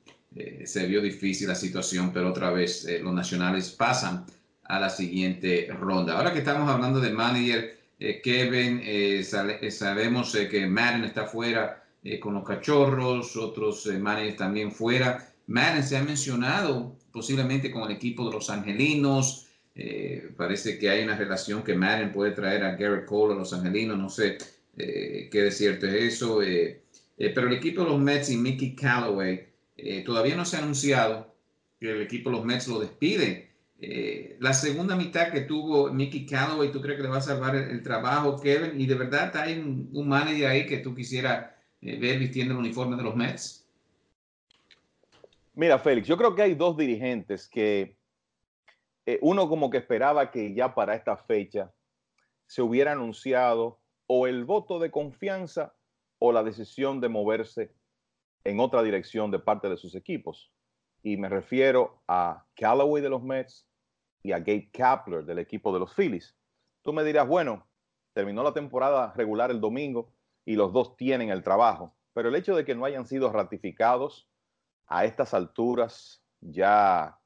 se 0.66 0.86
vio 0.88 1.02
difícil 1.02 1.48
la 1.48 1.56
situación, 1.56 2.12
pero 2.14 2.30
otra 2.30 2.52
vez 2.52 2.86
los 3.02 3.14
nacionales 3.14 3.72
pasan 3.72 4.26
a 4.64 4.80
la 4.80 4.90
siguiente 4.90 5.70
ronda. 5.72 6.18
Ahora 6.18 6.34
que 6.34 6.40
estamos 6.40 6.70
hablando 6.70 7.00
de 7.00 7.12
manager, 7.12 7.78
Kevin, 8.24 9.24
sabemos 9.24 10.34
que 10.34 10.68
Madden 10.68 11.06
está 11.06 11.26
fuera 11.26 11.84
con 12.22 12.36
los 12.36 12.46
cachorros, 12.46 13.36
otros 13.36 13.88
managers 13.88 14.38
también 14.38 14.72
fuera. 14.72 15.28
Madden 15.48 15.84
se 15.84 15.98
ha 15.98 16.04
mencionado 16.04 16.96
posiblemente 17.20 17.70
con 17.70 17.84
el 17.84 17.98
equipo 17.98 18.26
de 18.26 18.32
los 18.32 18.50
Angelinos. 18.50 19.46
Eh, 19.76 20.32
parece 20.38 20.80
que 20.80 20.90
hay 20.90 21.04
una 21.04 21.18
relación 21.18 21.64
que 21.64 21.76
Madden 21.76 22.14
puede 22.14 22.32
traer 22.32 22.64
a 22.64 22.78
Garrett 22.78 23.06
Cole 23.06 23.34
a 23.34 23.38
los 23.38 23.52
Angelinos. 23.52 23.98
No 23.98 24.10
sé 24.10 24.38
eh, 24.78 25.28
qué 25.30 25.42
de 25.42 25.52
cierto 25.52 25.86
es 25.86 26.14
eso. 26.14 26.42
Eh, 26.42 26.82
pero 27.18 27.48
el 27.48 27.54
equipo 27.56 27.84
de 27.84 27.90
los 27.90 28.00
Mets 28.00 28.30
y 28.30 28.38
Mickey 28.38 28.74
Callaway 28.74 29.50
todavía 30.06 30.36
no 30.38 30.46
se 30.46 30.56
ha 30.56 30.60
anunciado 30.60 31.36
que 31.78 31.92
el 31.92 32.02
equipo 32.02 32.30
de 32.30 32.38
los 32.38 32.46
Mets 32.46 32.70
lo 32.70 32.80
despide. 32.80 33.50
la 34.40 34.54
segunda 34.54 34.96
mitad 34.96 35.30
que 35.30 35.42
tuvo 35.42 35.92
Mickey 35.92 36.26
Callaway, 36.26 36.72
¿tú 36.72 36.82
crees 36.82 36.96
que 36.96 37.04
le 37.04 37.10
va 37.10 37.18
a 37.18 37.22
salvar 37.22 37.54
el, 37.58 37.84
trabajo, 37.84 38.40
Kevin? 38.40 38.80
Y 38.80 38.86
de 38.86 38.96
verdad 38.96 39.36
hay 39.36 39.60
un, 39.60 39.90
un 39.92 40.08
manager 40.08 40.48
ahí 40.48 40.66
que 40.66 40.78
tú 40.78 40.96
quisieras 40.96 41.48
ver 41.82 42.18
vistiendo 42.18 42.54
el 42.54 42.60
uniforme 42.62 42.96
de 42.96 43.04
los 43.04 43.16
Mets. 43.18 43.59
Mira, 45.60 45.78
Félix, 45.78 46.08
yo 46.08 46.16
creo 46.16 46.36
que 46.36 46.42
hay 46.42 46.56
dos 46.56 46.78
dirigentes 46.78 47.50
que 47.50 47.98
eh, 49.06 49.20
uno 49.22 49.50
como 49.50 49.70
que 49.70 49.80
esperaba 49.80 50.32
que 50.32 50.54
ya 50.54 50.74
para 50.74 50.96
esta 50.96 51.18
fecha 51.18 51.74
se 52.48 52.62
hubiera 52.62 52.94
anunciado 52.94 53.82
o 54.08 54.26
el 54.26 54.46
voto 54.46 54.80
de 54.80 54.90
confianza 54.90 55.76
o 56.18 56.32
la 56.32 56.44
decisión 56.44 57.02
de 57.02 57.10
moverse 57.10 57.76
en 58.46 58.62
otra 58.62 58.84
dirección 58.84 59.32
de 59.32 59.40
parte 59.40 59.68
de 59.68 59.76
sus 59.76 59.96
equipos. 59.96 60.50
Y 61.04 61.18
me 61.18 61.28
refiero 61.28 62.04
a 62.08 62.46
Callaway 62.56 63.04
de 63.04 63.10
los 63.10 63.22
Mets 63.22 63.68
y 64.24 64.32
a 64.32 64.40
Gabe 64.40 64.70
Kapler 64.72 65.26
del 65.26 65.40
equipo 65.40 65.74
de 65.74 65.80
los 65.80 65.94
Phillies. 65.94 66.38
Tú 66.84 66.94
me 66.94 67.04
dirás, 67.04 67.28
bueno, 67.28 67.68
terminó 68.14 68.44
la 68.44 68.54
temporada 68.54 69.12
regular 69.14 69.52
el 69.52 69.60
domingo 69.60 70.14
y 70.46 70.56
los 70.56 70.72
dos 70.72 70.96
tienen 70.96 71.30
el 71.32 71.44
trabajo, 71.44 71.98
pero 72.14 72.30
el 72.30 72.36
hecho 72.36 72.56
de 72.56 72.64
que 72.64 72.76
no 72.76 72.86
hayan 72.86 73.06
sido 73.06 73.30
ratificados 73.30 74.29
a 74.90 75.06
estas 75.06 75.34
alturas, 75.34 76.22
ya 76.42 77.18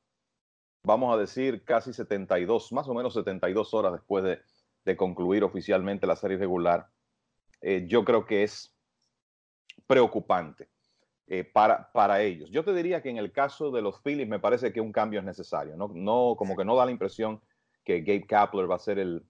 vamos 0.84 1.14
a 1.14 1.18
decir 1.18 1.64
casi 1.64 1.94
72, 1.94 2.72
más 2.74 2.88
o 2.90 2.94
menos 2.94 3.14
72 3.14 3.74
horas 3.74 3.94
después 3.94 4.24
de, 4.24 4.98
concluir 4.98 5.46
oficialmente 5.46 6.06
la 6.06 6.18
serie 6.18 6.38
regular, 6.38 6.90
eh, 7.62 7.86
yo 7.88 8.04
creo 8.04 8.26
que 8.26 8.44
es 8.44 8.76
preocupante 9.88 10.70
eh, 11.28 11.46
para, 11.46 11.90
para 11.94 12.22
ellos. 12.22 12.50
Yo 12.52 12.66
te 12.66 12.74
diría 12.74 13.02
que 13.02 13.10
en 13.10 13.18
el 13.18 13.32
caso 13.32 13.72
de 13.72 13.82
los 13.82 14.02
Phillies 14.02 14.28
me 14.28 14.40
parece 14.40 14.74
que 14.74 14.82
un 14.82 14.92
cambio 14.92 15.22
es 15.22 15.26
necesario, 15.26 15.78
¿no? 15.78 15.90
no 15.94 16.36
como 16.38 16.58
que 16.58 16.66
no 16.66 16.76
da 16.76 16.86
la 16.86 16.92
impresión 16.92 17.42
que 17.86 18.02
Gabe 18.02 18.28
Kapler 18.28 18.70
va 18.70 18.76
a 18.76 18.80
ser 18.80 19.00
el, 19.00 19.26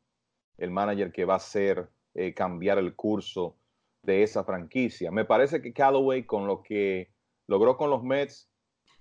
el 0.57 0.71
manager 0.71 1.11
que 1.11 1.25
va 1.25 1.35
a 1.35 1.37
hacer 1.37 1.87
eh, 2.15 2.33
cambiar 2.33 2.79
el 2.79 2.95
curso 2.95 3.57
de 4.01 4.23
esa 4.23 4.43
franquicia. 4.43 5.11
Me 5.11 5.23
parece 5.23 5.61
que 5.61 5.71
Callaway 5.71 6.25
con 6.25 6.47
lo 6.47 6.63
que 6.63 7.12
logró 7.47 7.77
con 7.77 7.89
los 7.89 8.03
Mets 8.03 8.49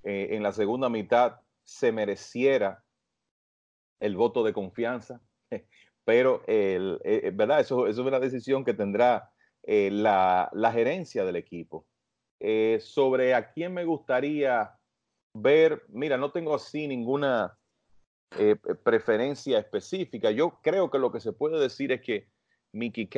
eh, 0.04 0.28
en 0.32 0.42
la 0.42 0.52
segunda 0.52 0.88
mitad 0.88 1.40
se 1.64 1.92
mereciera 1.92 2.82
el 4.00 4.16
voto 4.16 4.42
de 4.42 4.52
confianza, 4.52 5.20
pero 6.04 6.42
el, 6.46 7.00
eh, 7.04 7.20
eh, 7.24 7.30
¿verdad? 7.32 7.60
Eso, 7.60 7.86
es 7.86 7.98
una 7.98 8.18
decisión 8.18 8.64
que 8.64 8.74
tendrá 8.74 9.30
la, 9.64 10.50
gerencia 10.72 11.24
del 11.24 11.36
equipo. 11.36 11.86
sobre 12.80 13.34
a 13.34 13.52
quién 13.52 13.72
me 13.72 13.84
gustaría 13.84 14.76
ver, 15.34 15.84
mira, 15.88 16.16
no 16.16 16.32
tengo 16.32 16.54
así 16.54 16.88
ninguna 16.88 17.56
preferencia 18.82 19.60
específica. 19.60 20.32
Yo 20.32 20.58
creo 20.62 20.90
que 20.90 20.98
lo 20.98 21.12
que 21.12 21.20
se 21.20 21.32
puede 21.32 21.60
decir 21.60 21.92
es 21.92 22.00
que 22.00 22.28
Mickey, 22.72 23.08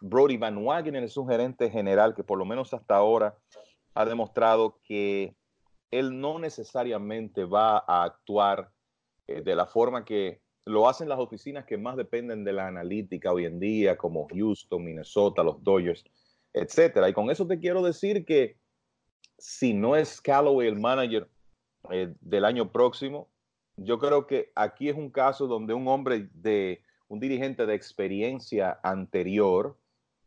Brody 0.00 0.36
Van 0.36 0.64
Wagner 0.64 1.02
es 1.02 1.16
un 1.16 1.28
gerente 1.28 1.70
general 1.70 2.14
que 2.14 2.22
por 2.22 2.38
lo 2.38 2.44
menos 2.44 2.72
hasta 2.72 2.94
ahora 2.94 3.36
ha 3.94 4.04
demostrado 4.04 4.80
que 4.84 5.36
él 5.90 6.20
no 6.20 6.38
necesariamente 6.38 7.44
va 7.44 7.78
a 7.86 8.04
actuar 8.04 8.70
eh, 9.26 9.42
de 9.42 9.54
la 9.54 9.66
forma 9.66 10.04
que 10.04 10.40
lo 10.64 10.88
hacen 10.88 11.08
las 11.08 11.18
oficinas 11.18 11.64
que 11.64 11.78
más 11.78 11.96
dependen 11.96 12.44
de 12.44 12.52
la 12.52 12.68
analítica 12.68 13.32
hoy 13.32 13.46
en 13.46 13.58
día, 13.58 13.96
como 13.96 14.28
Houston, 14.28 14.84
Minnesota, 14.84 15.42
los 15.42 15.62
Dodgers, 15.64 16.04
etcétera. 16.52 17.08
Y 17.08 17.12
con 17.12 17.30
eso 17.30 17.46
te 17.46 17.58
quiero 17.58 17.82
decir 17.82 18.24
que 18.24 18.56
si 19.38 19.72
no 19.72 19.96
es 19.96 20.20
Callaway 20.20 20.68
el 20.68 20.78
manager 20.78 21.28
eh, 21.90 22.14
del 22.20 22.44
año 22.44 22.70
próximo, 22.70 23.28
yo 23.76 23.98
creo 23.98 24.26
que 24.26 24.52
aquí 24.54 24.88
es 24.88 24.96
un 24.96 25.10
caso 25.10 25.46
donde 25.46 25.74
un 25.74 25.88
hombre 25.88 26.28
de 26.34 26.82
un 27.08 27.18
dirigente 27.18 27.66
de 27.66 27.74
experiencia 27.74 28.78
anterior 28.82 29.78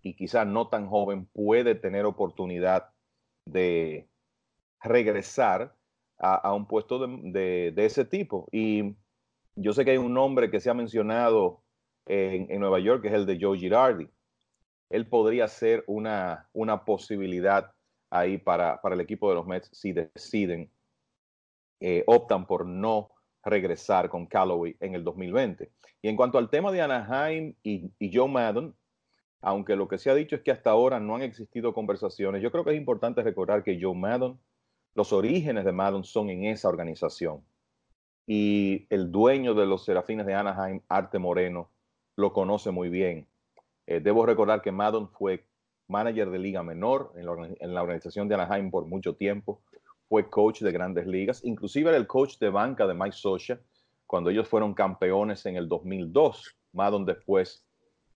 y 0.01 0.15
quizás 0.15 0.45
no 0.47 0.67
tan 0.67 0.87
joven 0.87 1.27
puede 1.27 1.75
tener 1.75 2.05
oportunidad 2.05 2.92
de 3.45 4.07
regresar 4.81 5.75
a, 6.19 6.53
un 6.53 6.67
puesto 6.67 7.05
de, 7.07 7.73
ese 7.75 8.05
tipo. 8.05 8.47
Y 8.51 8.95
yo 9.55 9.73
sé 9.73 9.83
que 9.83 9.91
hay 9.91 9.97
un 9.97 10.13
nombre 10.13 10.49
que 10.49 10.59
se 10.59 10.69
ha 10.69 10.73
mencionado 10.73 11.61
en, 12.05 12.59
Nueva 12.59 12.79
York, 12.79 13.01
que 13.01 13.09
es 13.09 13.13
el 13.13 13.25
de 13.25 13.37
Joe 13.39 13.57
Girardi. 13.57 14.09
Él 14.89 15.07
podría 15.07 15.47
ser 15.47 15.83
una, 15.87 16.49
una 16.53 16.85
posibilidad 16.85 17.73
ahí 18.09 18.37
para, 18.37 18.79
el 18.83 19.01
equipo 19.01 19.29
de 19.29 19.35
los 19.35 19.47
Mets 19.47 19.69
si 19.73 19.91
deciden, 19.91 20.71
eh, 21.79 22.03
optan 22.07 22.45
por 22.45 22.65
no 22.65 23.09
regresar 23.43 24.09
con 24.09 24.25
Callaway 24.25 24.77
en 24.79 24.95
el 24.95 25.03
2020. 25.03 25.71
Y 26.01 26.07
en 26.07 26.15
cuanto 26.15 26.37
al 26.37 26.49
tema 26.49 26.71
de 26.71 26.81
Anaheim 26.81 27.55
y, 27.63 27.91
y 27.99 28.15
Joe 28.15 28.29
Madden, 28.29 28.73
aunque 29.43 29.75
lo 29.75 29.89
que 29.89 29.97
se 29.97 30.09
ha 30.09 30.15
dicho 30.15 30.37
es 30.37 30.41
que 30.41 30.51
hasta 30.51 30.71
ahora 30.71 31.01
no 31.01 31.15
han 31.15 31.21
existido 31.21 31.73
conversaciones, 31.73 32.41
yo 32.41 32.49
creo 32.49 32.63
que 32.63 32.71
es 32.71 32.77
importante 32.77 33.21
recordar 33.21 33.61
que 33.61 33.77
Joe 33.79 33.93
Maddon, 33.93 34.39
los 34.95 35.11
orígenes 35.11 35.65
de 35.65 35.73
Maddon 35.73 36.05
son 36.05 36.29
en 36.29 36.45
esa 36.45 36.69
organización. 36.69 37.43
Y 38.25 38.87
el 38.89 39.11
dueño 39.11 39.53
de 39.53 39.65
los 39.65 39.83
Serafines 39.83 40.25
de 40.25 40.33
Anaheim, 40.33 40.79
Arte 40.87 41.19
Moreno, 41.19 41.69
lo 42.15 42.31
conoce 42.31 42.71
muy 42.71 42.87
bien. 42.87 43.27
Eh, 43.85 43.99
debo 43.99 44.25
recordar 44.25 44.61
que 44.61 44.71
Maddon 44.71 45.09
fue 45.09 45.45
manager 45.89 46.29
de 46.29 46.39
liga 46.39 46.63
menor 46.63 47.11
en 47.17 47.25
la, 47.73 47.81
organización 47.81 48.29
de 48.29 48.35
Anaheim 48.35 48.71
por 48.71 48.85
mucho 48.85 49.13
tiempo, 49.15 49.61
fue 50.07 50.29
coach 50.29 50.61
de 50.61 50.71
grandes 50.71 51.05
ligas, 51.05 51.43
inclusive 51.43 51.89
era 51.89 51.97
el 51.97 52.07
coach 52.07 52.37
de 52.37 52.49
banca 52.49 52.87
de 52.87 52.93
Mike 52.93 53.17
Socha 53.17 53.59
cuando 54.07 54.29
ellos 54.29 54.47
fueron 54.47 54.73
campeones 54.73 55.45
en 55.45 55.57
el 55.57 55.67
2002. 55.67 56.55
Maddon 56.71 57.05
después 57.05 57.62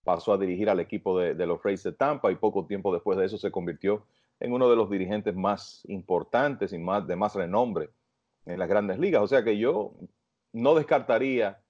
pasó 0.08 0.32
a 0.32 0.38
dirigir 0.38 0.70
al 0.70 0.80
equipo 0.80 1.18
de, 1.18 1.46
los 1.46 1.62
Rays 1.62 1.82
de 1.82 1.92
Tampa 1.92 2.32
y 2.32 2.36
poco 2.36 2.64
tiempo 2.64 2.94
después 2.94 3.18
de 3.18 3.26
eso 3.26 3.36
se 3.36 3.50
convirtió 3.50 4.06
en 4.40 4.54
uno 4.54 4.70
de 4.70 4.74
los 4.74 4.88
dirigentes 4.88 5.36
más 5.36 5.82
importantes 5.86 6.72
y 6.72 6.78
más 6.78 7.06
de 7.06 7.14
más 7.14 7.34
renombre 7.34 7.90
en 8.46 8.58
las 8.58 8.70
grandes 8.70 8.98
ligas. 8.98 9.20
O 9.20 9.26
sea 9.26 9.44
que 9.44 9.58
yo 9.58 9.92
no 10.54 10.74
descartaría 10.74 11.60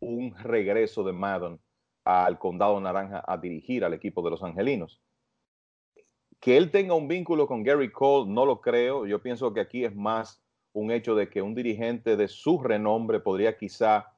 un 0.00 0.34
regreso 0.38 1.04
de 1.04 1.12
Madden 1.12 1.60
al 2.06 2.38
Condado 2.38 2.80
Naranja 2.80 3.22
a 3.26 3.36
dirigir 3.36 3.84
al 3.84 3.92
equipo 3.92 4.22
de 4.22 4.30
los 4.30 4.42
Angelinos. 4.42 5.02
Que 6.40 6.56
él 6.56 6.70
tenga 6.70 6.94
un 6.94 7.08
vínculo 7.08 7.46
con 7.46 7.62
Gary 7.62 7.92
Cole, 7.92 8.32
no 8.32 8.46
lo 8.46 8.62
creo. 8.62 9.04
Yo 9.04 9.20
pienso 9.20 9.52
que 9.52 9.60
aquí 9.60 9.84
es 9.84 9.94
más 9.94 10.42
un 10.72 10.90
hecho 10.92 11.14
de 11.14 11.28
que 11.28 11.42
un 11.42 11.54
dirigente 11.54 12.16
de 12.16 12.28
su 12.28 12.58
renombre 12.58 13.20
podría 13.20 13.58
quizá 13.58 14.11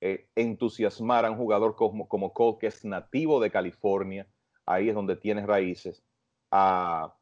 eh, 0.00 0.28
entusiasmar 0.34 1.24
a 1.24 1.30
un 1.30 1.36
jugador 1.36 1.74
como, 1.74 2.08
como 2.08 2.32
Cole, 2.32 2.58
que 2.60 2.66
es 2.68 2.84
nativo 2.84 3.40
de 3.40 3.50
California, 3.50 4.26
ahí 4.66 4.88
es 4.88 4.94
donde 4.94 5.16
tiene 5.16 5.44
raíces, 5.46 6.02
a 6.50 7.14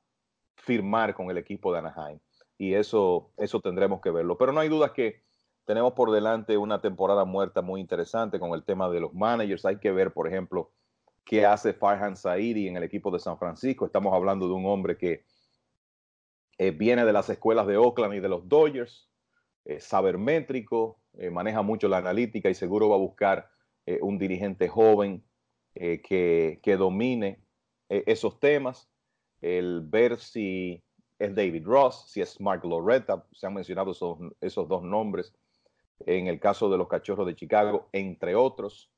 firmar 0.56 1.14
con 1.14 1.30
el 1.30 1.38
equipo 1.38 1.73
de 1.73 1.78
Anaheim. 1.78 2.18
Y 2.59 2.75
eso, 2.75 3.30
eso 3.37 3.61
tendremos 3.61 4.00
que 4.00 4.11
verlo. 4.11 4.38
Pero 4.38 4.52
no 4.52 4.61
hay 4.61 4.68
duda 4.68 4.92
que 4.92 5.23
tenemos 5.64 5.92
por 5.92 6.11
delante 6.11 6.56
una 6.56 6.80
temporada 6.80 7.25
muerta 7.25 7.61
muy 7.61 7.80
interesante 7.80 8.38
con 8.38 8.52
el 8.52 8.64
tema 8.64 8.88
de 8.88 9.00
los 9.00 9.12
managers. 9.12 9.64
Hay 9.64 9.78
que 9.78 9.92
ver, 9.92 10.12
por 10.12 10.28
ejemplo, 10.28 10.71
qué 11.25 11.45
hace 11.45 11.73
Farhan 11.75 12.16
Saidi 12.16 12.68
en 12.68 12.76
el 12.76 12.85
equipo 12.85 13.11
de 13.11 13.18
San 13.18 13.38
Francisco. 13.38 13.85
Estamos 13.85 14.14
hablando 14.14 14.47
de 14.47 14.54
un 14.54 14.66
hombre 14.66 14.97
que 14.97 15.25
eh, 16.59 16.71
viene 16.71 17.04
de 17.04 17.12
las 17.12 17.28
escuelas 17.28 17.66
de 17.66 17.76
Oakland 17.76 18.14
y 18.14 18.21
de 18.21 18.28
los 18.28 18.49
Dodgers, 18.49 19.11
eh, 19.66 19.80
sabermétrico, 19.80 21.00
eh, 21.18 21.30
maneja 21.30 21.62
mucho 21.62 21.88
la 21.88 21.99
analítica 21.99 22.50
y 22.50 22.54
seguro 22.54 22.90
va 22.90 22.96
a 22.96 22.99
buscar 22.99 23.49
eh, 23.87 23.99
un 24.02 24.18
dirigente 24.18 24.68
joven 24.68 25.25
eh, 25.75 26.02
que, 26.02 26.76
domine 26.76 27.40
esos 27.88 28.40
temas. 28.40 28.90
El 29.40 29.82
ver 29.82 30.18
si 30.18 30.82
es 31.18 31.35
David 31.35 31.64
Ross, 31.64 32.11
si 32.11 32.20
es 32.20 32.40
Mark 32.40 32.64
Loretta, 32.64 33.25
se 33.32 33.46
han 33.46 33.54
mencionado 33.54 33.92
esos, 33.92 34.18
esos 34.40 34.68
dos 34.68 34.82
nombres 34.82 35.32
en 36.04 36.26
el 36.26 36.40
caso 36.40 36.68
de 36.68 36.76
los 36.76 36.88
Cachorros 36.88 37.26
de 37.26 37.37
Chicago, 37.37 37.88
entre 37.92 38.35
otros. 38.35 38.90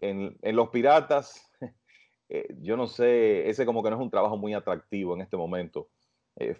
En, 0.00 0.36
en 0.42 0.56
los 0.56 0.68
Piratas, 0.68 1.50
yo 2.60 2.76
no 2.76 2.86
sé, 2.88 3.48
ese 3.48 3.64
como 3.64 3.82
que 3.82 3.90
no 3.90 3.96
es 3.96 4.02
un 4.02 4.10
trabajo 4.10 4.36
muy 4.36 4.52
atractivo 4.52 5.14
en 5.14 5.22
este 5.22 5.36
momento, 5.36 5.88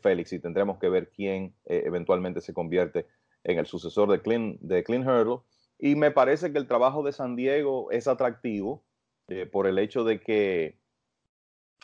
Félix, 0.00 0.32
y 0.32 0.38
tendremos 0.38 0.78
que 0.78 0.88
ver 0.88 1.10
quién 1.10 1.54
eventualmente 1.66 2.40
se 2.40 2.54
convierte 2.54 3.06
en 3.46 3.58
el 3.58 3.66
sucesor 3.66 4.10
de 4.10 4.20
Clint, 4.20 4.60
de 4.60 4.82
Clint 4.82 5.06
Hurdle. 5.06 5.38
Y 5.78 5.94
me 5.94 6.10
parece 6.10 6.52
que 6.52 6.58
el 6.58 6.66
trabajo 6.66 7.02
de 7.02 7.12
San 7.12 7.36
Diego 7.36 7.90
es 7.92 8.08
atractivo 8.08 8.82
eh, 9.28 9.46
por 9.46 9.66
el 9.66 9.78
hecho 9.78 10.04
de 10.04 10.20
que 10.20 10.78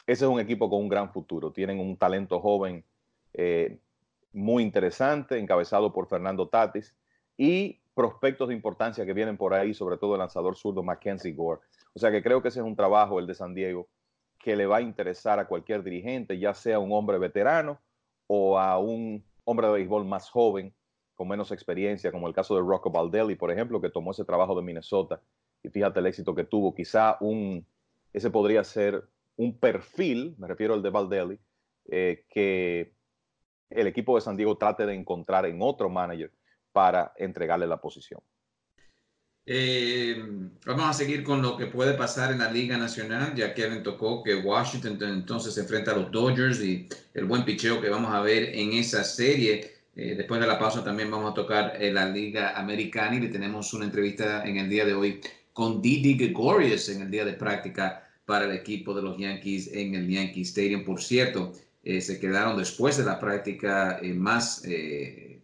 ese 0.06 0.24
es 0.24 0.30
un 0.30 0.40
equipo 0.40 0.68
con 0.68 0.80
un 0.80 0.88
gran 0.88 1.12
futuro. 1.12 1.52
Tienen 1.52 1.78
un 1.78 1.96
talento 1.96 2.40
joven 2.40 2.84
eh, 3.34 3.78
muy 4.32 4.64
interesante, 4.64 5.38
encabezado 5.38 5.92
por 5.92 6.08
Fernando 6.08 6.48
Tatis, 6.48 6.96
y 7.36 7.80
prospectos 7.94 8.48
de 8.48 8.54
importancia 8.54 9.06
que 9.06 9.12
vienen 9.12 9.36
por 9.36 9.54
ahí, 9.54 9.72
sobre 9.72 9.98
todo 9.98 10.14
el 10.14 10.20
lanzador 10.20 10.56
zurdo 10.56 10.82
Mackenzie 10.82 11.32
Gore. 11.32 11.60
O 11.94 11.98
sea 12.00 12.10
que 12.10 12.22
creo 12.22 12.42
que 12.42 12.48
ese 12.48 12.58
es 12.58 12.66
un 12.66 12.74
trabajo, 12.74 13.20
el 13.20 13.26
de 13.26 13.34
San 13.34 13.54
Diego, 13.54 13.88
que 14.38 14.56
le 14.56 14.66
va 14.66 14.78
a 14.78 14.82
interesar 14.82 15.38
a 15.38 15.46
cualquier 15.46 15.84
dirigente, 15.84 16.38
ya 16.38 16.54
sea 16.54 16.80
un 16.80 16.92
hombre 16.92 17.18
veterano 17.18 17.80
o 18.26 18.58
a 18.58 18.78
un 18.78 19.24
hombre 19.44 19.68
de 19.68 19.72
béisbol 19.74 20.04
más 20.04 20.28
joven, 20.28 20.74
con 21.14 21.28
menos 21.28 21.52
experiencia, 21.52 22.10
como 22.10 22.28
el 22.28 22.34
caso 22.34 22.54
de 22.54 22.62
Rocco 22.62 22.90
Baldelli, 22.90 23.34
por 23.34 23.50
ejemplo, 23.50 23.80
que 23.80 23.90
tomó 23.90 24.12
ese 24.12 24.24
trabajo 24.24 24.54
de 24.54 24.62
Minnesota 24.62 25.20
y 25.62 25.68
fíjate 25.68 26.00
el 26.00 26.06
éxito 26.06 26.34
que 26.34 26.44
tuvo. 26.44 26.74
Quizá 26.74 27.16
un, 27.20 27.66
ese 28.12 28.30
podría 28.30 28.64
ser 28.64 29.08
un 29.36 29.58
perfil, 29.58 30.34
me 30.38 30.48
refiero 30.48 30.74
al 30.74 30.82
de 30.82 30.90
Baldelli, 30.90 31.38
eh, 31.90 32.24
que 32.28 32.94
el 33.70 33.86
equipo 33.86 34.14
de 34.14 34.20
San 34.20 34.36
Diego 34.36 34.56
trate 34.56 34.86
de 34.86 34.94
encontrar 34.94 35.46
en 35.46 35.58
otro 35.60 35.88
manager 35.88 36.32
para 36.72 37.12
entregarle 37.16 37.66
la 37.66 37.80
posición. 37.80 38.20
Eh, 39.44 40.22
vamos 40.64 40.84
a 40.84 40.92
seguir 40.92 41.24
con 41.24 41.42
lo 41.42 41.56
que 41.56 41.66
puede 41.66 41.94
pasar 41.94 42.30
en 42.30 42.38
la 42.38 42.50
Liga 42.50 42.76
Nacional, 42.78 43.34
ya 43.34 43.52
que 43.54 43.68
me 43.68 43.78
tocó 43.78 44.22
que 44.22 44.36
Washington 44.36 44.98
entonces 45.02 45.54
se 45.54 45.62
enfrenta 45.62 45.90
a 45.90 45.96
los 45.96 46.12
Dodgers 46.12 46.62
y 46.62 46.88
el 47.12 47.24
buen 47.24 47.44
picheo 47.44 47.80
que 47.80 47.88
vamos 47.88 48.12
a 48.12 48.20
ver 48.20 48.50
en 48.54 48.72
esa 48.74 49.02
serie. 49.02 49.71
Eh, 49.94 50.14
después 50.16 50.40
de 50.40 50.46
la 50.46 50.58
pausa 50.58 50.82
también 50.82 51.10
vamos 51.10 51.32
a 51.32 51.34
tocar 51.34 51.76
eh, 51.78 51.92
la 51.92 52.08
Liga 52.08 52.58
Americana 52.58 53.16
y 53.16 53.20
le 53.20 53.28
tenemos 53.28 53.72
una 53.74 53.84
entrevista 53.84 54.44
en 54.44 54.56
el 54.56 54.68
día 54.68 54.84
de 54.84 54.94
hoy 54.94 55.20
con 55.52 55.82
Didi 55.82 56.14
Gregorius 56.14 56.88
en 56.88 57.02
el 57.02 57.10
día 57.10 57.24
de 57.24 57.34
práctica 57.34 58.08
para 58.24 58.46
el 58.46 58.52
equipo 58.52 58.94
de 58.94 59.02
los 59.02 59.18
Yankees 59.18 59.70
en 59.72 59.94
el 59.94 60.08
Yankee 60.08 60.42
Stadium. 60.42 60.84
Por 60.84 61.02
cierto, 61.02 61.52
se 61.84 62.20
quedaron 62.20 62.56
después 62.56 62.96
de 62.96 63.04
la 63.04 63.18
práctica 63.18 64.00
más 64.14 64.62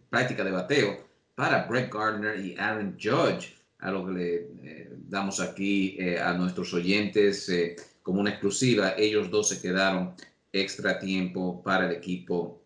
práctica 0.09 0.43
de 0.43 0.51
bateo 0.51 1.09
para 1.35 1.65
Brett 1.67 1.93
Gardner 1.93 2.39
y 2.39 2.55
Aaron 2.57 2.97
Judge 3.01 3.55
a 3.79 3.91
lo 3.91 4.05
que 4.05 4.11
le 4.11 4.35
eh, 4.63 4.89
damos 5.07 5.39
aquí 5.39 5.95
eh, 5.97 6.19
a 6.19 6.33
nuestros 6.33 6.73
oyentes 6.73 7.47
eh, 7.49 7.75
como 8.03 8.19
una 8.19 8.31
exclusiva. 8.31 8.93
Ellos 8.97 9.29
dos 9.29 9.49
se 9.49 9.61
quedaron 9.61 10.13
extra 10.51 10.99
tiempo 10.99 11.63
para 11.63 11.85
el 11.87 11.95
equipo 11.95 12.61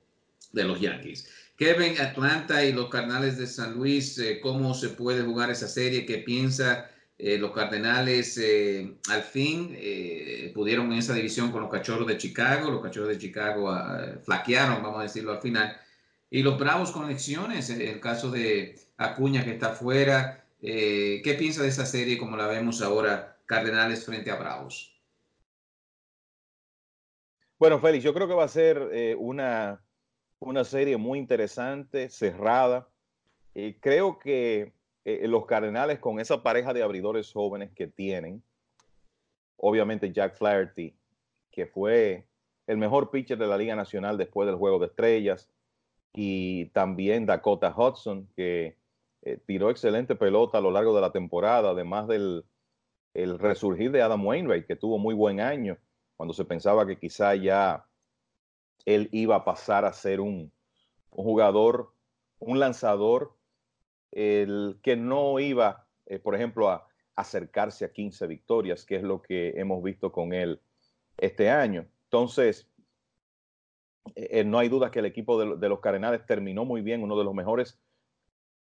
de 0.51 0.63
los 0.63 0.79
Yankees. 0.79 1.27
Kevin, 1.55 1.99
Atlanta 1.99 2.63
y 2.65 2.73
los 2.73 2.89
Cardenales 2.89 3.37
de 3.37 3.47
San 3.47 3.75
Luis, 3.75 4.21
¿cómo 4.41 4.73
se 4.73 4.89
puede 4.89 5.21
jugar 5.23 5.51
esa 5.51 5.67
serie? 5.67 6.05
¿Qué 6.05 6.17
piensa? 6.19 6.89
los 7.19 7.51
Cardenales 7.51 8.37
al 9.09 9.21
fin 9.21 9.77
pudieron 10.53 10.91
en 10.91 10.97
esa 10.97 11.13
división 11.13 11.51
con 11.51 11.61
los 11.61 11.71
Cachorros 11.71 12.07
de 12.07 12.17
Chicago. 12.17 12.69
Los 12.69 12.81
Cachorros 12.81 13.09
de 13.09 13.17
Chicago 13.17 13.69
ah, 13.71 14.15
flaquearon, 14.23 14.83
vamos 14.83 14.99
a 14.99 15.03
decirlo 15.03 15.31
al 15.31 15.39
final. 15.39 15.77
Y 16.29 16.41
los 16.41 16.59
Bravos 16.59 16.91
con 16.91 17.09
en 17.09 17.81
el 17.81 17.99
caso 18.01 18.29
de 18.31 18.75
Acuña 18.97 19.45
que 19.45 19.51
está 19.51 19.69
fuera, 19.69 20.43
eh, 20.65 21.21
¿Qué 21.25 21.33
piensa 21.33 21.61
de 21.61 21.67
esa 21.67 21.85
serie 21.85 22.17
como 22.17 22.37
la 22.37 22.47
vemos 22.47 22.81
ahora, 22.81 23.37
Cardenales 23.45 24.05
frente 24.05 24.31
a 24.31 24.37
Bravos? 24.37 24.97
Bueno, 27.59 27.79
Félix, 27.81 28.05
yo 28.05 28.13
creo 28.13 28.29
que 28.29 28.33
va 28.33 28.45
a 28.45 28.47
ser 28.47 28.89
eh, 28.93 29.13
una, 29.19 29.83
una 30.47 30.63
serie 30.63 30.97
muy 30.97 31.19
interesante, 31.19 32.09
cerrada. 32.09 32.87
y 33.53 33.73
creo 33.75 34.19
que 34.19 34.73
eh, 35.05 35.27
los 35.27 35.45
Cardenales 35.45 35.99
con 35.99 36.19
esa 36.19 36.43
pareja 36.43 36.73
de 36.73 36.83
abridores 36.83 37.31
jóvenes 37.31 37.71
que 37.71 37.87
tienen, 37.87 38.43
obviamente 39.57 40.11
Jack 40.11 40.35
Flaherty, 40.35 40.95
que 41.51 41.65
fue 41.67 42.25
el 42.67 42.77
mejor 42.77 43.11
pitcher 43.11 43.37
de 43.37 43.47
la 43.47 43.57
Liga 43.57 43.75
Nacional 43.75 44.17
después 44.17 44.47
del 44.47 44.55
Juego 44.55 44.79
de 44.79 44.87
Estrellas, 44.87 45.49
y 46.13 46.65
también 46.67 47.25
Dakota 47.25 47.73
Hudson, 47.75 48.27
que 48.35 48.77
eh, 49.23 49.39
tiró 49.45 49.69
excelente 49.69 50.15
pelota 50.15 50.59
a 50.59 50.61
lo 50.61 50.71
largo 50.71 50.95
de 50.95 51.01
la 51.01 51.11
temporada, 51.11 51.71
además 51.71 52.07
del 52.07 52.45
el 53.13 53.37
resurgir 53.37 53.91
de 53.91 54.01
Adam 54.01 54.25
Wainwright, 54.25 54.65
que 54.65 54.75
tuvo 54.75 54.97
muy 54.97 55.13
buen 55.13 55.39
año, 55.39 55.77
cuando 56.17 56.33
se 56.33 56.45
pensaba 56.45 56.85
que 56.85 56.97
quizá 56.97 57.35
ya 57.35 57.85
él 58.85 59.09
iba 59.11 59.35
a 59.35 59.45
pasar 59.45 59.85
a 59.85 59.93
ser 59.93 60.19
un, 60.19 60.51
jugador, 61.09 61.93
un 62.39 62.59
lanzador, 62.59 63.35
el 64.11 64.79
que 64.81 64.95
no 64.95 65.39
iba, 65.39 65.87
eh, 66.05 66.19
por 66.19 66.35
ejemplo, 66.35 66.69
a 66.69 66.87
acercarse 67.15 67.85
a 67.85 67.91
15 67.91 68.27
victorias, 68.27 68.85
que 68.85 68.95
es 68.95 69.03
lo 69.03 69.21
que 69.21 69.53
hemos 69.55 69.83
visto 69.83 70.11
con 70.11 70.33
él 70.33 70.59
este 71.17 71.49
año. 71.49 71.87
Entonces, 72.05 72.67
eh, 74.15 74.43
no 74.43 74.59
hay 74.59 74.69
duda 74.69 74.91
que 74.91 74.99
el 74.99 75.05
equipo 75.05 75.39
de, 75.39 75.69
los 75.69 75.79
Cardenales 75.79 76.25
terminó 76.25 76.65
muy 76.65 76.81
bien, 76.81 77.03
uno 77.03 77.17
de 77.17 77.23
los 77.23 77.33
mejores 77.33 77.79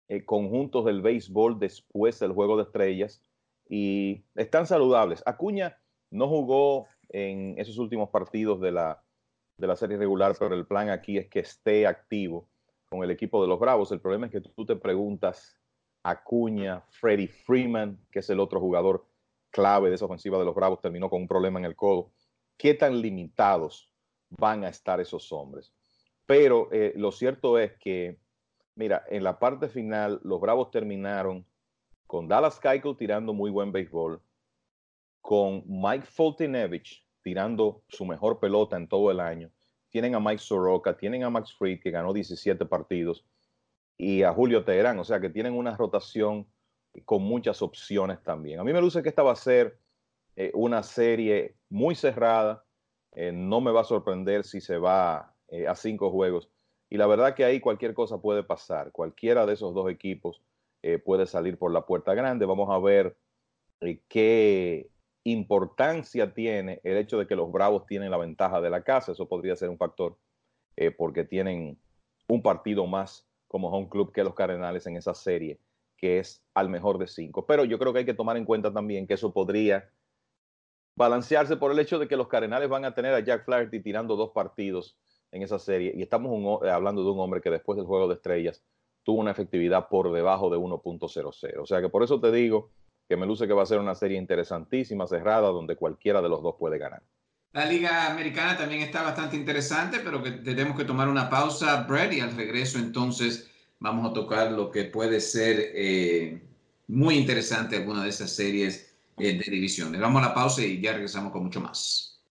eh, 0.07 0.25
conjuntos 0.25 0.85
del 0.85 1.01
béisbol 1.01 1.59
después 1.59 2.19
del 2.19 2.31
Juego 2.31 2.57
de 2.57 2.63
Estrellas 2.63 3.21
y 3.67 4.23
están 4.35 4.65
saludables. 4.65 5.21
Acuña 5.25 5.77
no 6.09 6.27
jugó 6.27 6.87
en 7.09 7.55
esos 7.59 7.77
últimos 7.77 8.09
partidos 8.09 8.59
de 8.61 8.71
la, 8.71 9.03
de 9.59 9.67
la 9.67 9.75
serie 9.75 9.97
regular, 9.97 10.35
pero 10.39 10.55
el 10.55 10.65
plan 10.65 10.89
aquí 10.89 11.17
es 11.17 11.27
que 11.27 11.39
esté 11.39 11.85
activo 11.85 12.49
con 12.89 13.03
el 13.03 13.11
equipo 13.11 13.41
de 13.41 13.47
los 13.47 13.59
Bravos. 13.59 13.91
El 13.91 14.01
problema 14.01 14.25
es 14.27 14.31
que 14.31 14.41
tú 14.41 14.65
te 14.65 14.75
preguntas, 14.75 15.59
Acuña, 16.03 16.81
Freddie 16.89 17.27
Freeman, 17.27 17.99
que 18.09 18.19
es 18.19 18.29
el 18.29 18.39
otro 18.39 18.59
jugador 18.59 19.05
clave 19.51 19.89
de 19.89 19.95
esa 19.95 20.05
ofensiva 20.05 20.39
de 20.39 20.45
los 20.45 20.55
Bravos, 20.55 20.81
terminó 20.81 21.09
con 21.09 21.21
un 21.21 21.27
problema 21.27 21.59
en 21.59 21.65
el 21.65 21.75
codo. 21.75 22.11
¿Qué 22.57 22.73
tan 22.73 23.01
limitados 23.01 23.91
van 24.29 24.63
a 24.63 24.69
estar 24.69 24.99
esos 24.99 25.31
hombres? 25.31 25.73
Pero 26.25 26.69
eh, 26.71 26.93
lo 26.95 27.11
cierto 27.11 27.57
es 27.57 27.73
que 27.77 28.19
Mira, 28.79 29.03
en 29.09 29.25
la 29.25 29.39
parte 29.39 29.67
final, 29.67 30.21
los 30.23 30.39
Bravos 30.39 30.71
terminaron 30.71 31.45
con 32.07 32.29
Dallas 32.29 32.61
Keuchel 32.61 32.95
tirando 32.95 33.33
muy 33.33 33.51
buen 33.51 33.73
béisbol, 33.73 34.21
con 35.19 35.65
Mike 35.67 36.05
Foltinevich 36.05 37.05
tirando 37.21 37.83
su 37.87 38.05
mejor 38.05 38.39
pelota 38.39 38.77
en 38.77 38.87
todo 38.87 39.11
el 39.11 39.19
año. 39.19 39.51
Tienen 39.89 40.15
a 40.15 40.19
Mike 40.19 40.39
Soroka, 40.39 40.97
tienen 40.97 41.23
a 41.23 41.29
Max 41.29 41.53
Fried, 41.57 41.79
que 41.81 41.91
ganó 41.91 42.13
17 42.13 42.65
partidos, 42.65 43.25
y 43.97 44.23
a 44.23 44.33
Julio 44.33 44.63
Teherán. 44.63 44.99
O 44.99 45.03
sea 45.03 45.19
que 45.19 45.29
tienen 45.29 45.53
una 45.53 45.75
rotación 45.75 46.47
con 47.05 47.23
muchas 47.23 47.61
opciones 47.61 48.21
también. 48.23 48.59
A 48.59 48.63
mí 48.63 48.73
me 48.73 48.81
luce 48.81 49.03
que 49.03 49.09
esta 49.09 49.23
va 49.23 49.33
a 49.33 49.35
ser 49.35 49.77
eh, 50.35 50.51
una 50.53 50.83
serie 50.83 51.55
muy 51.69 51.95
cerrada. 51.95 52.63
Eh, 53.11 53.31
no 53.31 53.61
me 53.61 53.71
va 53.71 53.81
a 53.81 53.85
sorprender 53.85 54.43
si 54.43 54.61
se 54.61 54.77
va 54.77 55.33
eh, 55.49 55.67
a 55.67 55.75
cinco 55.75 56.11
juegos. 56.11 56.49
Y 56.89 56.97
la 56.97 57.07
verdad 57.07 57.35
que 57.35 57.45
ahí 57.45 57.59
cualquier 57.59 57.93
cosa 57.93 58.21
puede 58.21 58.43
pasar. 58.43 58.91
Cualquiera 58.91 59.45
de 59.45 59.53
esos 59.53 59.73
dos 59.73 59.89
equipos 59.91 60.41
puede 61.03 61.27
salir 61.27 61.57
por 61.57 61.73
la 61.73 61.85
puerta 61.85 62.13
grande. 62.13 62.45
Vamos 62.45 62.69
a 62.71 62.79
ver 62.79 63.17
qué 64.07 64.89
importancia 65.23 66.33
tiene 66.33 66.79
el 66.83 66.97
hecho 66.97 67.17
de 67.17 67.27
que 67.27 67.35
los 67.35 67.51
Bravos 67.51 67.85
tienen 67.85 68.11
la 68.11 68.17
ventaja 68.17 68.61
de 68.61 68.69
la 68.69 68.83
casa. 68.83 69.11
Eso 69.11 69.27
podría 69.27 69.55
ser 69.55 69.69
un 69.69 69.77
factor 69.77 70.17
eh, 70.75 70.91
porque 70.91 71.23
tienen 71.23 71.79
un 72.27 72.41
partido 72.41 72.85
más 72.87 73.27
como 73.47 73.69
home 73.69 73.89
club 73.89 74.13
que 74.13 74.23
los 74.23 74.35
Cardenales 74.35 74.85
en 74.87 74.95
esa 74.95 75.13
serie, 75.13 75.59
que 75.97 76.19
es 76.19 76.43
al 76.53 76.69
mejor 76.69 76.97
de 76.97 77.07
cinco. 77.07 77.45
Pero 77.45 77.65
yo 77.65 77.79
creo 77.79 77.91
que 77.91 77.99
hay 77.99 78.05
que 78.05 78.13
tomar 78.13 78.37
en 78.37 78.45
cuenta 78.45 78.71
también 78.71 79.07
que 79.07 79.15
eso 79.15 79.33
podría 79.33 79.89
balancearse 80.95 81.57
por 81.57 81.71
el 81.71 81.79
hecho 81.79 81.97
de 81.99 82.07
que 82.07 82.17
los 82.17 82.27
Cardenales 82.27 82.69
van 82.69 82.85
a 82.85 82.93
tener 82.93 83.13
a 83.13 83.19
Jack 83.21 83.45
Flaherty 83.45 83.81
tirando 83.81 84.15
dos 84.15 84.31
partidos 84.31 84.97
en 85.31 85.41
esa 85.41 85.59
serie. 85.59 85.93
Y 85.95 86.01
estamos 86.01 86.63
eh, 86.63 86.69
hablando 86.69 87.03
de 87.03 87.11
un 87.11 87.19
hombre 87.19 87.41
que 87.41 87.49
después 87.49 87.77
del 87.77 87.85
juego 87.85 88.07
de 88.07 88.15
estrellas 88.15 88.63
tuvo 89.03 89.19
una 89.19 89.31
efectividad 89.31 89.87
por 89.89 90.11
debajo 90.11 90.49
de 90.49 90.57
1.00. 90.57 91.59
O 91.61 91.65
sea 91.65 91.81
que 91.81 91.89
por 91.89 92.03
eso 92.03 92.19
te 92.19 92.31
digo 92.31 92.71
que 93.09 93.17
me 93.17 93.25
luce 93.25 93.47
que 93.47 93.53
va 93.53 93.63
a 93.63 93.65
ser 93.65 93.79
una 93.79 93.95
serie 93.95 94.19
interesantísima, 94.19 95.07
cerrada, 95.07 95.47
donde 95.47 95.75
cualquiera 95.75 96.21
de 96.21 96.29
los 96.29 96.43
dos 96.43 96.55
puede 96.59 96.77
ganar. 96.77 97.01
La 97.53 97.65
Liga 97.65 98.11
Americana 98.11 98.55
también 98.55 98.83
está 98.83 99.01
bastante 99.01 99.35
interesante, 99.35 99.99
pero 100.03 100.21
que 100.21 100.29
tenemos 100.29 100.77
que 100.77 100.85
tomar 100.85 101.09
una 101.09 101.27
pausa, 101.27 101.87
Brett, 101.89 102.13
y 102.13 102.19
al 102.19 102.35
regreso 102.35 102.77
entonces 102.77 103.49
vamos 103.79 104.11
a 104.11 104.13
tocar 104.13 104.51
lo 104.51 104.69
que 104.69 104.85
puede 104.85 105.19
ser 105.19 105.71
eh, 105.73 106.39
muy 106.87 107.15
interesante 107.15 107.77
alguna 107.77 108.03
de 108.03 108.09
esas 108.09 108.29
series 108.29 108.93
eh, 109.17 109.39
de 109.39 109.51
divisiones. 109.51 109.99
Vamos 109.99 110.23
a 110.23 110.27
la 110.27 110.33
pausa 110.35 110.61
y 110.61 110.79
ya 110.79 110.93
regresamos 110.93 111.31
con 111.31 111.43
mucho 111.43 111.59
más. 111.59 112.21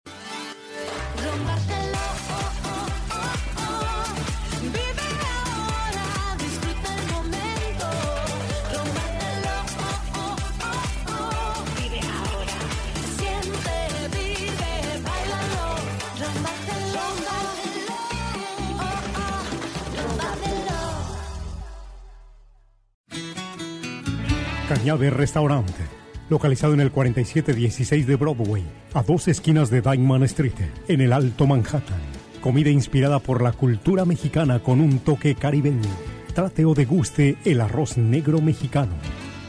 Cañabe 24.79 25.11
Restaurante, 25.11 25.83
localizado 26.31 26.73
en 26.73 26.79
el 26.79 26.93
4716 26.93 28.07
de 28.07 28.15
Broadway, 28.15 28.63
a 28.95 29.03
dos 29.03 29.27
esquinas 29.27 29.71
de 29.71 29.81
Diamond 29.81 30.23
Street, 30.27 30.53
en 30.87 31.01
el 31.01 31.13
Alto 31.13 31.49
Manhattan. 31.49 31.99
Comida 32.41 32.71
inspirada 32.71 33.19
por 33.19 33.43
la 33.43 33.51
cultura 33.51 34.05
mexicana 34.05 34.61
con 34.61 34.81
un 34.81 35.01
toque 35.01 35.35
caribeño. 35.35 35.91
Trate 36.33 36.65
o 36.65 36.75
deguste 36.75 37.39
el 37.45 37.61
arroz 37.61 37.99
negro 37.99 38.41
mexicano 38.41 38.93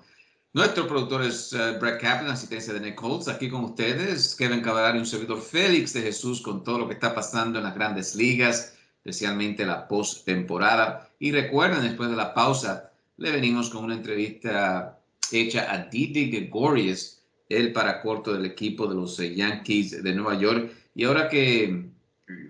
Nuestro 0.51 0.85
productor 0.85 1.23
es 1.23 1.53
uh, 1.53 1.79
Brett 1.79 2.01
Kaplan, 2.01 2.29
asistencia 2.29 2.73
de 2.73 2.81
Nick 2.81 3.01
Holtz. 3.01 3.29
Aquí 3.29 3.47
con 3.47 3.63
ustedes, 3.63 4.35
Kevin 4.35 4.59
Caballero 4.59 4.97
y 4.97 4.99
un 4.99 5.05
servidor 5.05 5.41
Félix 5.41 5.93
de 5.93 6.01
Jesús 6.01 6.41
con 6.41 6.61
todo 6.61 6.79
lo 6.79 6.87
que 6.89 6.95
está 6.95 7.15
pasando 7.15 7.59
en 7.59 7.63
las 7.63 7.73
Grandes 7.73 8.13
Ligas, 8.13 8.77
especialmente 8.97 9.65
la 9.65 9.87
postemporada. 9.87 11.09
Y 11.17 11.31
recuerden, 11.31 11.81
después 11.81 12.09
de 12.09 12.17
la 12.17 12.33
pausa, 12.33 12.91
le 13.15 13.31
venimos 13.31 13.69
con 13.69 13.85
una 13.85 13.95
entrevista 13.95 14.99
hecha 15.31 15.71
a 15.71 15.85
Didi 15.85 16.29
Gregorius, 16.29 17.21
el 17.47 17.71
para 17.71 18.01
corto 18.01 18.33
del 18.33 18.45
equipo 18.45 18.87
de 18.87 18.95
los 18.95 19.15
Yankees 19.19 20.03
de 20.03 20.13
Nueva 20.13 20.37
York. 20.37 20.69
Y 20.95 21.05
ahora 21.05 21.29
que 21.29 21.91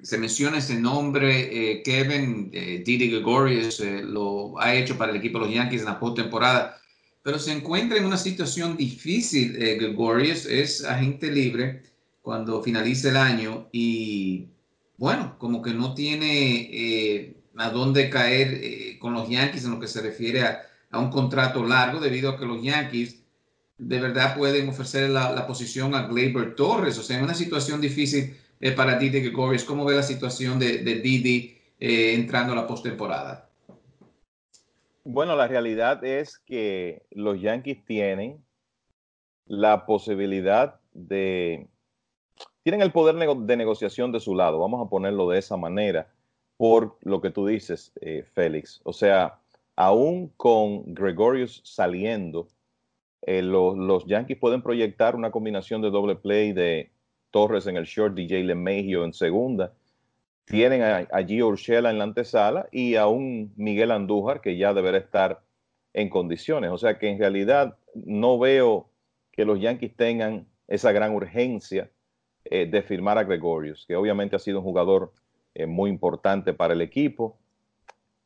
se 0.01 0.17
menciona 0.17 0.57
ese 0.57 0.79
nombre, 0.79 1.71
eh, 1.71 1.83
Kevin, 1.83 2.49
eh, 2.53 2.81
Didi 2.85 3.09
Gregorius 3.09 3.79
eh, 3.79 4.01
lo 4.03 4.59
ha 4.59 4.73
hecho 4.73 4.97
para 4.97 5.11
el 5.11 5.17
equipo 5.17 5.39
de 5.39 5.45
los 5.45 5.53
Yankees 5.53 5.81
en 5.81 5.87
la 5.87 5.99
postemporada, 5.99 6.77
pero 7.21 7.37
se 7.37 7.51
encuentra 7.51 7.97
en 7.97 8.05
una 8.05 8.17
situación 8.17 8.75
difícil. 8.75 9.61
Eh, 9.61 9.75
Gregorius 9.75 10.45
es 10.45 10.83
agente 10.83 11.31
libre 11.31 11.83
cuando 12.21 12.63
finalice 12.63 13.09
el 13.09 13.17
año 13.17 13.67
y, 13.71 14.47
bueno, 14.97 15.35
como 15.37 15.61
que 15.61 15.73
no 15.73 15.93
tiene 15.93 17.35
a 17.57 17.69
dónde 17.69 18.09
caer 18.09 18.97
con 18.99 19.13
los 19.13 19.29
Yankees 19.29 19.65
en 19.65 19.71
lo 19.71 19.79
que 19.79 19.87
se 19.87 20.01
refiere 20.01 20.43
a, 20.43 20.61
a, 20.91 20.99
un 20.99 21.09
contrato 21.09 21.65
largo, 21.65 21.99
debido 21.99 22.29
a 22.29 22.37
que 22.37 22.45
los 22.45 22.61
Yankees 22.61 23.21
de 23.77 23.99
verdad 23.99 24.37
pueden 24.37 24.69
ofrecer 24.69 25.09
la, 25.09 25.31
la 25.31 25.47
posición 25.47 25.95
a 25.95 26.07
Gleyber 26.07 26.55
Torres, 26.55 26.97
o 26.99 27.03
sea, 27.03 27.17
en 27.17 27.23
una 27.23 27.33
situación 27.33 27.81
difícil 27.81 28.35
eh, 28.61 28.71
para 28.71 28.97
Didi 28.97 29.21
Gregorius. 29.21 29.63
¿Cómo 29.63 29.83
ve 29.83 29.95
la 29.95 30.03
situación 30.03 30.59
de, 30.59 30.77
de 30.79 30.95
Didi 30.95 31.57
eh, 31.79 32.13
entrando 32.13 32.53
a 32.53 32.55
la 32.55 32.67
postemporada? 32.67 33.49
Bueno, 35.03 35.35
la 35.35 35.47
realidad 35.47 36.03
es 36.05 36.37
que 36.37 37.01
los 37.09 37.41
Yankees 37.41 37.83
tienen 37.85 38.43
la 39.47 39.85
posibilidad 39.85 40.79
de... 40.93 41.67
Tienen 42.63 42.83
el 42.83 42.91
poder 42.91 43.15
de 43.15 43.57
negociación 43.57 44.11
de 44.11 44.19
su 44.19 44.35
lado, 44.35 44.59
vamos 44.59 44.85
a 44.85 44.89
ponerlo 44.89 45.27
de 45.27 45.39
esa 45.39 45.57
manera, 45.57 46.13
por 46.57 46.95
lo 47.01 47.19
que 47.19 47.31
tú 47.31 47.47
dices, 47.47 47.91
eh, 48.01 48.23
Félix. 48.33 48.81
O 48.83 48.93
sea, 48.93 49.39
aún 49.75 50.31
con 50.37 50.93
Gregorius 50.93 51.61
saliendo, 51.65 52.47
eh, 53.23 53.41
los, 53.41 53.75
los 53.75 54.05
Yankees 54.05 54.37
pueden 54.37 54.61
proyectar 54.61 55.15
una 55.15 55.31
combinación 55.31 55.81
de 55.81 55.89
doble 55.89 56.15
play 56.15 56.53
de 56.53 56.91
Torres 57.31 57.67
en 57.67 57.77
el 57.77 57.85
short, 57.85 58.13
DJ 58.13 58.43
LeMahieu 58.43 59.03
en 59.03 59.13
segunda. 59.13 59.73
Tienen 60.45 60.81
a, 60.81 61.07
a 61.11 61.23
Gio 61.23 61.47
Urshela 61.47 61.89
en 61.89 61.97
la 61.97 62.03
antesala 62.03 62.67
y 62.71 62.95
a 62.95 63.07
un 63.07 63.53
Miguel 63.55 63.91
Andújar 63.91 64.41
que 64.41 64.57
ya 64.57 64.73
deberá 64.73 64.97
estar 64.97 65.41
en 65.93 66.09
condiciones. 66.09 66.71
O 66.71 66.77
sea 66.77 66.97
que 66.97 67.09
en 67.09 67.19
realidad 67.19 67.77
no 67.95 68.37
veo 68.37 68.89
que 69.31 69.45
los 69.45 69.59
Yankees 69.59 69.95
tengan 69.95 70.47
esa 70.67 70.91
gran 70.91 71.13
urgencia 71.13 71.89
eh, 72.45 72.65
de 72.65 72.81
firmar 72.81 73.17
a 73.17 73.23
Gregorius, 73.23 73.85
que 73.87 73.95
obviamente 73.95 74.35
ha 74.35 74.39
sido 74.39 74.59
un 74.59 74.63
jugador 74.63 75.13
eh, 75.53 75.65
muy 75.65 75.89
importante 75.89 76.53
para 76.53 76.73
el 76.73 76.81
equipo, 76.81 77.37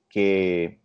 que 0.09 0.79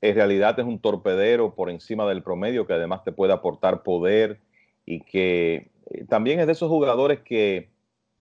en 0.00 0.14
realidad 0.14 0.58
es 0.58 0.66
un 0.66 0.80
torpedero 0.80 1.54
por 1.54 1.70
encima 1.70 2.06
del 2.08 2.22
promedio, 2.22 2.66
que 2.66 2.74
además 2.74 3.04
te 3.04 3.12
puede 3.12 3.32
aportar 3.32 3.82
poder 3.82 4.40
y 4.84 5.00
que 5.00 5.70
eh, 5.90 6.04
también 6.08 6.40
es 6.40 6.46
de 6.46 6.52
esos 6.52 6.68
jugadores 6.68 7.20
que 7.20 7.70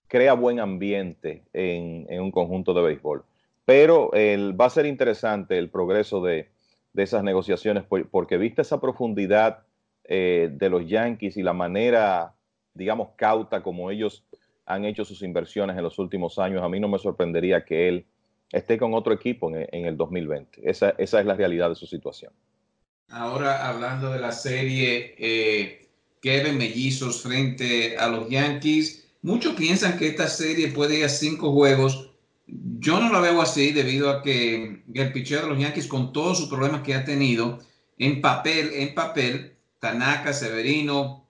crea 0.08 0.34
buen 0.34 0.60
ambiente 0.60 1.44
en, 1.54 2.08
un 2.20 2.32
conjunto 2.32 2.74
de 2.74 2.82
béisbol. 2.82 3.24
Pero 3.66 4.12
va 4.12 4.66
a 4.66 4.70
ser 4.70 4.86
interesante 4.86 5.58
el 5.58 5.70
progreso 5.70 6.22
de, 6.22 6.50
esas 6.94 7.24
negociaciones 7.24 7.86
porque 7.86 8.38
viste 8.38 8.64
esa 8.64 8.82
profundidad 8.82 9.64
eh, 10.14 10.50
de 10.52 10.70
los 10.70 10.86
Yankees 10.88 11.38
y 11.38 11.42
la 11.42 11.54
manera, 11.54 12.34
digamos, 12.74 13.12
cauta 13.16 13.64
como 13.64 13.90
ellos 13.90 14.26
han 14.66 14.84
hecho 14.84 15.06
sus 15.06 15.22
inversiones 15.22 15.78
en 15.78 15.84
los 15.84 16.00
últimos 16.00 16.38
años, 16.40 16.64
a 16.64 16.68
mí 16.68 16.82
no 16.82 16.90
me 16.90 17.00
sorprendería 17.00 17.64
que 17.64 17.88
él 17.88 18.06
esté 18.52 18.78
con 18.78 18.94
otro 18.94 19.14
equipo 19.14 19.50
en, 19.56 19.86
el 19.86 19.96
2020. 19.96 20.70
Esa, 20.70 20.90
esa, 20.98 21.20
es 21.22 21.26
la 21.26 21.36
realidad 21.36 21.70
de 21.70 21.76
su 21.76 21.86
situación. 21.86 22.34
Ahora, 23.10 23.70
hablando 23.70 24.12
de 24.12 24.20
la 24.20 24.32
serie, 24.34 25.16
eh, 25.18 25.81
Kevin 26.22 26.58
Mellizos 26.58 27.22
frente 27.22 27.98
a 27.98 28.08
los 28.08 28.30
Yankees. 28.30 29.06
Muchos 29.22 29.56
piensan 29.56 29.98
que 29.98 30.08
esta 30.08 30.28
serie 30.28 30.70
puede 30.70 31.00
ir 31.00 31.06
a 31.06 31.10
cinco 31.10 31.52
juegos. 31.52 32.10
Yo 32.46 33.00
no 33.00 33.12
la 33.12 33.20
veo 33.20 33.42
así 33.42 33.72
debido 33.72 34.10
a 34.10 34.22
que 34.22 34.84
el 34.94 35.12
pitcher 35.14 35.42
de 35.44 35.48
los 35.50 35.60
Yankees, 35.60 35.88
con 35.88 36.14
todos 36.14 36.38
sus 36.38 36.50
problemas 36.50 36.82
que 36.82 36.96
ha 36.96 37.06
tenido, 37.06 37.60
en 37.98 38.22
papel, 38.22 38.72
en 38.74 38.94
papel, 38.94 39.56
Tanaka, 39.80 40.34
Severino, 40.34 41.28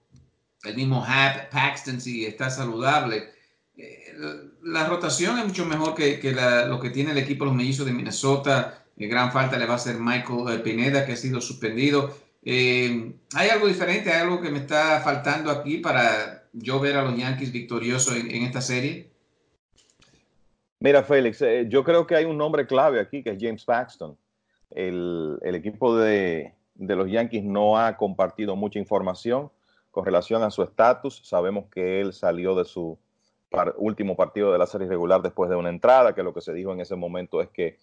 el 0.64 0.76
mismo 0.76 1.04
Happ, 1.06 1.50
Paxton, 1.50 2.00
si 2.00 2.24
está 2.24 2.50
saludable. 2.50 3.30
Eh, 3.76 4.14
la 4.62 4.86
rotación 4.86 5.38
es 5.38 5.46
mucho 5.46 5.64
mejor 5.66 5.94
que, 5.94 6.20
que 6.20 6.32
lo 6.32 6.80
que 6.80 6.90
tiene 6.90 7.12
el 7.12 7.18
equipo 7.18 7.44
de 7.44 7.50
los 7.50 7.56
mellizos 7.56 7.86
de 7.86 7.92
Minnesota. 7.92 8.84
Eh, 8.96 9.06
gran 9.06 9.32
falta 9.32 9.58
le 9.58 9.66
va 9.66 9.74
a 9.74 9.76
hacer 9.76 9.96
Michael 9.98 10.44
eh, 10.48 10.58
Pineda, 10.58 11.04
que 11.04 11.12
ha 11.12 11.16
sido 11.16 11.40
suspendido. 11.40 12.16
Eh, 12.44 13.14
¿Hay 13.34 13.48
algo 13.50 13.68
diferente? 13.68 14.10
¿Hay 14.10 14.22
algo 14.22 14.40
que 14.40 14.50
me 14.50 14.58
está 14.58 15.00
faltando 15.00 15.50
aquí 15.50 15.78
para 15.78 16.48
yo 16.52 16.80
ver 16.80 16.96
a 16.96 17.02
los 17.02 17.16
Yankees 17.16 17.52
victoriosos 17.52 18.16
en, 18.16 18.42
esta 18.42 18.60
serie? 18.60 19.10
Mira, 20.80 21.04
Félix, 21.04 21.40
eh, 21.42 21.66
yo 21.68 21.84
creo 21.84 22.06
que 22.06 22.16
hay 22.16 22.24
un 22.24 22.36
nombre 22.36 22.66
clave 22.66 22.98
aquí 22.98 23.22
que 23.22 23.30
es 23.30 23.38
James 23.40 23.64
Paxton. 23.64 24.16
El, 24.70 25.38
equipo 25.42 25.96
de, 25.96 26.54
los 26.74 27.08
Yankees 27.08 27.44
no 27.44 27.78
ha 27.78 27.96
compartido 27.96 28.56
mucha 28.56 28.78
información 28.78 29.50
con 29.90 30.04
relación 30.04 30.42
a 30.42 30.50
su 30.50 30.62
estatus. 30.62 31.20
Sabemos 31.24 31.66
que 31.70 32.00
él 32.00 32.12
salió 32.12 32.56
de 32.56 32.64
su 32.64 32.98
último 33.76 34.16
partido 34.16 34.50
de 34.50 34.58
la 34.58 34.66
serie 34.66 34.88
regular 34.88 35.22
después 35.22 35.50
de 35.50 35.56
una 35.56 35.68
entrada, 35.68 36.14
que 36.14 36.22
lo 36.22 36.32
que 36.32 36.40
se 36.40 36.54
dijo 36.54 36.72
en 36.72 36.80
ese 36.80 36.96
momento 36.96 37.42
es 37.42 37.50
que 37.50 37.78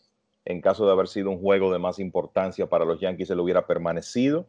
en 0.45 0.61
caso 0.61 0.85
de 0.85 0.91
haber 0.91 1.07
sido 1.07 1.29
un 1.29 1.39
juego 1.39 1.71
de 1.71 1.79
más 1.79 1.99
importancia 1.99 2.67
para 2.67 2.85
los 2.85 2.99
Yankees, 2.99 3.29
él 3.29 3.39
hubiera 3.39 3.67
permanecido. 3.67 4.47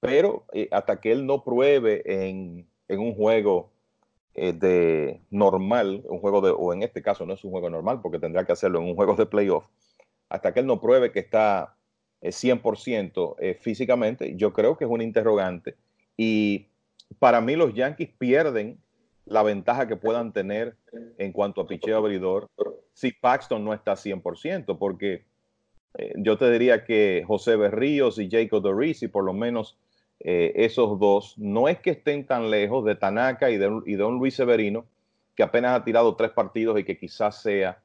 Pero 0.00 0.44
eh, 0.52 0.68
hasta 0.72 1.00
que 1.00 1.12
él 1.12 1.26
no 1.26 1.44
pruebe 1.44 2.02
en, 2.06 2.66
en 2.88 3.00
un 3.00 3.14
juego 3.14 3.70
eh, 4.34 4.52
de 4.52 5.20
normal, 5.30 6.02
un 6.08 6.20
juego 6.20 6.40
de, 6.40 6.50
o 6.50 6.72
en 6.72 6.82
este 6.82 7.02
caso 7.02 7.26
no 7.26 7.34
es 7.34 7.44
un 7.44 7.50
juego 7.50 7.68
normal 7.68 8.00
porque 8.00 8.18
tendrá 8.18 8.46
que 8.46 8.52
hacerlo 8.52 8.78
en 8.78 8.86
un 8.86 8.94
juego 8.94 9.14
de 9.14 9.26
playoff, 9.26 9.66
hasta 10.28 10.54
que 10.54 10.60
él 10.60 10.66
no 10.66 10.80
pruebe 10.80 11.12
que 11.12 11.18
está 11.18 11.76
100% 12.22 13.36
eh, 13.38 13.58
físicamente, 13.60 14.36
yo 14.36 14.52
creo 14.52 14.76
que 14.76 14.84
es 14.84 14.90
un 14.90 15.02
interrogante. 15.02 15.76
Y 16.16 16.68
para 17.18 17.40
mí 17.40 17.56
los 17.56 17.74
Yankees 17.74 18.10
pierden 18.18 18.78
la 19.30 19.44
ventaja 19.44 19.86
que 19.86 19.96
puedan 19.96 20.32
tener 20.32 20.76
en 21.16 21.32
cuanto 21.32 21.60
a 21.60 21.66
picheo 21.68 21.96
abridor 21.96 22.50
si 22.92 23.12
Paxton 23.12 23.64
no 23.64 23.72
está 23.72 23.92
100%, 23.92 24.76
porque 24.76 25.24
eh, 25.94 26.12
yo 26.16 26.36
te 26.36 26.50
diría 26.50 26.84
que 26.84 27.24
José 27.26 27.54
Berríos 27.54 28.18
y 28.18 28.28
Jacob 28.28 28.60
Dorisi, 28.60 29.06
por 29.06 29.24
lo 29.24 29.32
menos 29.32 29.78
eh, 30.18 30.52
esos 30.56 30.98
dos, 30.98 31.38
no 31.38 31.68
es 31.68 31.78
que 31.78 31.90
estén 31.90 32.26
tan 32.26 32.50
lejos 32.50 32.84
de 32.84 32.96
Tanaka 32.96 33.50
y 33.50 33.56
de, 33.56 33.80
y 33.86 33.94
de 33.94 34.04
un 34.04 34.18
Luis 34.18 34.34
Severino, 34.34 34.84
que 35.36 35.44
apenas 35.44 35.78
ha 35.78 35.84
tirado 35.84 36.16
tres 36.16 36.32
partidos 36.32 36.78
y 36.80 36.84
que 36.84 36.98
quizás 36.98 37.40
sea 37.40 37.80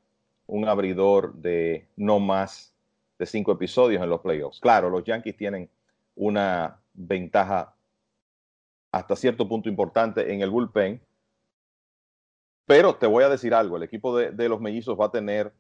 un 0.48 0.68
abridor 0.68 1.36
de 1.36 1.86
no 1.96 2.20
más 2.20 2.74
de 3.20 3.26
cinco 3.28 3.52
episodios 3.52 4.02
en 4.02 4.10
los 4.10 4.22
playoffs. 4.22 4.60
Claro, 4.60 4.90
los 4.90 5.04
Yankees 5.04 5.38
tienen 5.38 5.70
una 6.16 6.80
ventaja 6.96 7.76
hasta 8.92 9.16
cierto 9.16 9.48
punto 9.48 9.70
importante 9.70 10.34
en 10.34 10.42
el 10.42 10.50
bullpen, 10.50 11.00
pero 12.66 12.96
te 12.96 13.08
voy 13.08 13.24
a 13.24 13.30
decir 13.30 13.54
algo, 13.54 13.78
el 13.78 13.84
equipo 13.84 14.18
de, 14.18 14.50
los 14.50 14.60
mellizos 14.60 15.00
va 15.00 15.06
a 15.06 15.12
tener 15.12 15.54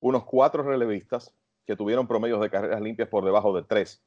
unos 0.00 0.24
cuatro 0.24 0.62
relevistas 0.62 1.34
que 1.66 1.76
tuvieron 1.76 2.06
promedios 2.06 2.40
de 2.40 2.50
carreras 2.50 2.80
limpias 2.80 3.08
por 3.08 3.24
debajo 3.24 3.54
de 3.54 3.62
tres 3.62 4.02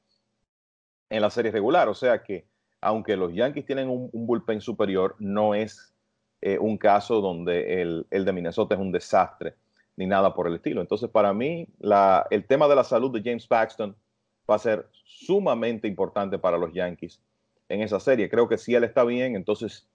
en 1.10 1.22
la 1.22 1.30
serie 1.30 1.52
regular. 1.52 1.90
O 1.90 1.94
sea 1.94 2.24
que, 2.24 2.46
aunque 2.82 3.16
los 3.18 3.34
Yankees 3.34 3.66
tienen 3.66 3.90
un, 3.90 4.10
bullpen 4.14 4.62
superior, 4.62 5.16
no 5.20 5.56
es 5.56 5.94
eh, 6.42 6.58
un 6.60 6.78
caso 6.78 7.22
donde 7.22 7.82
el, 7.82 8.08
de 8.10 8.34
Minnesota 8.34 8.76
es 8.76 8.82
un 8.82 8.92
desastre 8.92 9.56
ni 9.96 10.06
nada 10.06 10.34
por 10.34 10.48
el 10.48 10.56
estilo. 10.56 10.82
Entonces, 10.82 11.10
para 11.10 11.34
mí, 11.34 11.68
el 12.30 12.46
tema 12.46 12.68
de 12.68 12.76
la 12.76 12.84
salud 12.84 13.12
de 13.12 13.22
James 13.24 13.48
Paxton 13.48 13.96
va 14.50 14.56
a 14.56 14.60
ser 14.60 14.88
sumamente 15.04 15.88
importante 15.88 16.38
para 16.38 16.58
los 16.58 16.72
Yankees 16.74 17.20
en 17.70 17.82
esa 17.82 18.00
serie. 18.00 18.30
Creo 18.30 18.48
que 18.48 18.60
si 18.60 18.76
él 18.76 18.84
está 18.84 19.04
bien, 19.04 19.36
entonces 19.36 19.88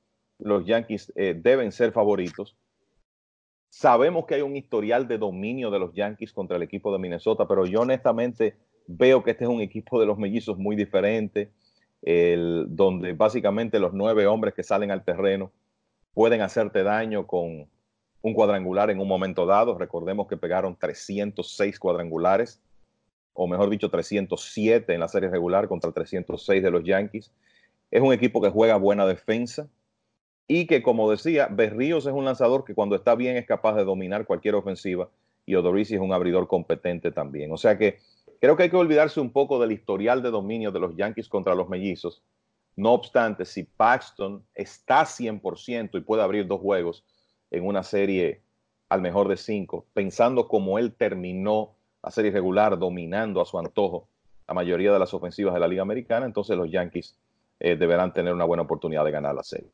los 0.43 0.67
Yankees 0.67 1.13
eh, 1.17 1.35
deben 1.37 1.73
ser 1.73 1.93
favoritos. 1.93 2.57
Sabemos 3.71 4.27
que 4.27 4.35
hay 4.35 4.43
un 4.43 4.57
historial 4.57 5.09
de 5.09 5.19
dominio 5.19 5.71
de 5.71 5.79
los 5.79 5.95
Yankees 5.95 6.33
contra 6.33 6.57
el 6.57 6.63
equipo 6.63 6.93
de 6.93 6.99
Minnesota, 6.99 7.49
pero 7.49 7.65
yo 7.65 7.81
honestamente 7.81 8.57
veo 8.87 9.23
que 9.23 9.31
este 9.31 9.45
es 9.45 9.51
un 9.51 9.61
equipo 9.61 9.99
de 9.99 10.07
los 10.07 10.19
mellizos 10.19 10.59
muy 10.59 10.77
diferente, 10.77 11.51
el, 12.03 12.67
donde 12.69 13.13
básicamente 13.13 13.79
los 13.79 13.95
nueve 13.95 14.27
hombres 14.27 14.55
que 14.55 14.63
salen 14.63 14.91
al 14.91 15.05
terreno 15.05 15.53
pueden 16.13 16.43
hacerte 16.43 16.83
daño 16.83 17.27
con 17.27 17.69
un 18.21 18.35
cuadrangular 18.35 18.91
en 18.91 19.01
un 19.01 19.09
momento 19.09 19.47
dado. 19.47 19.79
Recordemos 19.79 20.27
que 20.29 20.37
pegaron 20.37 20.77
306 20.77 21.79
cuadrangulares, 21.79 22.61
o 23.33 23.47
mejor 23.47 23.71
dicho, 23.71 23.89
307 23.89 24.93
en 24.93 25.01
la 25.01 25.09
serie 25.09 25.31
regular 25.31 25.69
contra 25.69 25.93
306 25.93 26.63
de 26.63 26.71
los 26.71 26.85
Yankees. 26.85 27.33
Es 27.91 28.03
un 28.03 28.13
equipo 28.13 28.43
que 28.43 28.51
juega 28.51 28.77
buena 28.77 29.07
defensa, 29.07 29.69
y 30.49 30.67
que, 30.67 30.83
como 30.83 31.11
decía, 31.11 31.49
Berríos 31.51 32.07
es 32.07 32.13
un 32.13 32.25
lanzador 32.25 32.65
que 32.65 32.75
cuando 32.75 32.97
está 32.97 33.15
bien 33.15 33.37
es 33.37 33.47
capaz 33.47 33.75
de 33.75 33.85
dominar 33.85 34.27
cualquier 34.27 34.55
ofensiva 34.55 35.09
y 35.47 35.55
Odorizzi 35.55 35.95
es 35.95 36.01
un 36.01 36.13
abridor 36.13 36.47
competente 36.49 37.11
también. 37.11 37.53
O 37.53 37.57
sea 37.57 37.79
que 37.79 37.99
creo 38.41 38.57
que 38.57 38.65
hay 38.65 38.71
que 38.71 38.77
olvidarse 38.77 39.21
un 39.21 39.31
poco 39.31 39.61
del 39.61 39.73
historial 39.73 40.23
de 40.23 40.31
dominio 40.31 40.71
de 40.73 40.81
los 40.81 40.97
Yankees 40.97 41.29
contra 41.29 41.55
los 41.55 41.69
mellizos. 41.69 42.23
No 42.77 42.93
obstante, 42.93 43.45
si 43.45 43.65
Paxton 43.65 44.45
está 44.55 45.03
100% 45.03 45.99
y 45.99 46.01
puede 46.01 46.23
abrir 46.23 46.47
dos 46.47 46.61
juegos 46.61 47.05
en 47.51 47.67
una 47.67 47.83
serie 47.83 48.43
al 48.89 49.01
mejor 49.01 49.29
de 49.29 49.37
cinco, 49.37 49.87
pensando 49.95 50.49
como 50.49 50.79
él 50.79 50.93
terminó 50.93 51.75
la 52.03 52.11
serie 52.11 52.31
regular 52.31 52.79
dominando 52.79 53.41
a 53.41 53.47
su 53.47 53.59
antojo 53.59 54.09
la 54.49 54.55
mayoría 54.55 54.93
de 54.93 54.99
las 54.99 55.15
ofensivas 55.15 55.55
de 55.55 55.61
la 55.61 55.69
Liga 55.69 55.83
Americana, 55.83 56.27
entonces 56.27 56.57
los 56.57 56.71
Yankees 56.71 57.17
eh, 57.61 57.77
deberán 57.77 58.13
tener 58.13 58.35
una 58.35 58.45
buena 58.45 58.65
oportunidad 58.65 59.05
de 59.05 59.11
ganar 59.11 59.35
la 59.35 59.43
serie. 59.43 59.71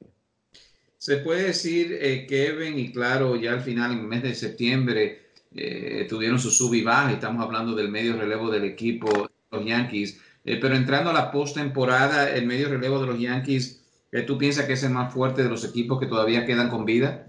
Se 0.99 1.19
puede 1.19 1.45
decir, 1.45 1.97
eh, 2.01 2.27
Kevin, 2.27 2.77
y 2.77 2.91
claro, 2.91 3.37
ya 3.37 3.53
al 3.53 3.61
final, 3.61 3.93
en 3.93 3.99
el 4.01 4.07
mes 4.07 4.25
de 4.25 4.35
septiembre, 4.35 5.29
eh, 5.55 6.07
tuvieron 6.09 6.41
su 6.41 6.51
sub 6.51 6.75
y 6.75 6.83
baja, 6.83 7.13
estamos 7.13 7.45
hablando 7.45 7.77
del 7.77 7.89
medio 7.89 8.17
relevo 8.17 8.51
del 8.51 8.65
equipo, 8.65 9.09
los 9.53 9.65
Yankees, 9.65 10.21
eh, 10.45 10.59
pero 10.61 10.75
entrando 10.75 11.11
a 11.11 11.13
la 11.13 11.31
postemporada, 11.31 12.35
el 12.35 12.47
medio 12.47 12.69
relevo 12.69 12.99
de 13.01 13.07
los 13.07 13.21
Yankees, 13.21 13.81
¿tú 14.27 14.39
piensas 14.39 14.67
que 14.67 14.73
es 14.73 14.83
el 14.83 14.91
más 14.91 15.15
fuerte 15.15 15.45
de 15.45 15.49
los 15.49 15.65
equipos 15.65 16.01
que 16.01 16.07
todavía 16.07 16.45
quedan 16.45 16.69
con 16.69 16.85
vida? 16.85 17.29